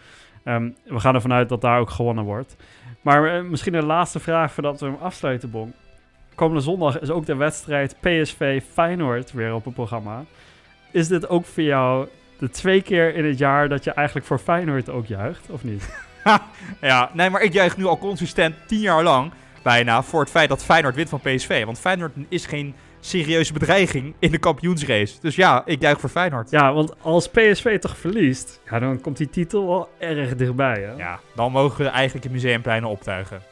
[0.45, 2.57] Um, we gaan ervan uit dat daar ook gewonnen wordt.
[3.03, 5.75] Maar uh, misschien een laatste vraag voordat we hem afsluiten, Bon.
[6.35, 10.25] Komende zondag is ook de wedstrijd PSV Feyenoord weer op het programma.
[10.93, 12.09] Is dit ook voor jou
[12.39, 15.89] de twee keer in het jaar dat je eigenlijk voor Feyenoord ook juicht, of niet?
[16.81, 19.33] ja, nee, maar ik juich nu al consistent tien jaar lang
[19.63, 21.65] bijna voor het feit dat Feyenoord wint van PSV.
[21.65, 25.21] Want Feyenoord is geen serieuze bedreiging in de kampioensrace.
[25.21, 26.51] Dus ja, ik juich voor Feyenoord.
[26.51, 30.81] Ja, want als PSV toch verliest, ja, dan komt die titel wel erg dichtbij.
[30.81, 30.93] Hè?
[30.93, 33.43] Ja, dan mogen we eigenlijk de museumpleinen optuigen.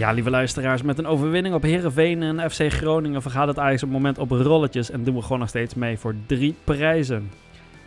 [0.00, 3.88] Ja, lieve luisteraars, met een overwinning op Herenveen en FC Groningen vergaat het Ajax op
[3.88, 7.30] het moment op rolletjes en doen we gewoon nog steeds mee voor drie prijzen.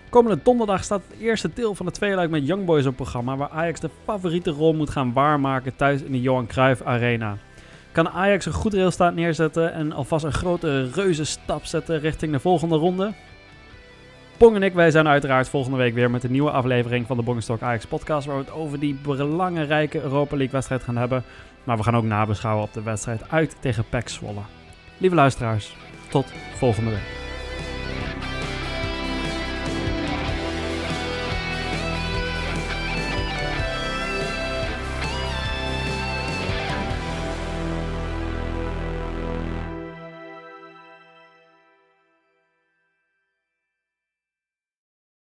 [0.09, 3.49] Komende donderdag staat het eerste deel van de tweeluik met Young Boys op programma, waar
[3.49, 7.37] Ajax de favoriete rol moet gaan waarmaken thuis in de Johan Cruijff Arena.
[7.91, 12.39] Kan Ajax een goed resultaat neerzetten en alvast een grote reuze stap zetten richting de
[12.39, 13.13] volgende ronde?
[14.37, 17.23] Bong en ik, wij zijn uiteraard volgende week weer met een nieuwe aflevering van de
[17.23, 21.23] Bongenstok Ajax podcast, waar we het over die belangrijke Europa League wedstrijd gaan hebben.
[21.63, 24.41] Maar we gaan ook nabeschouwen op de wedstrijd uit tegen PEC Zwolle.
[24.97, 25.75] Lieve luisteraars,
[26.09, 27.22] tot volgende week.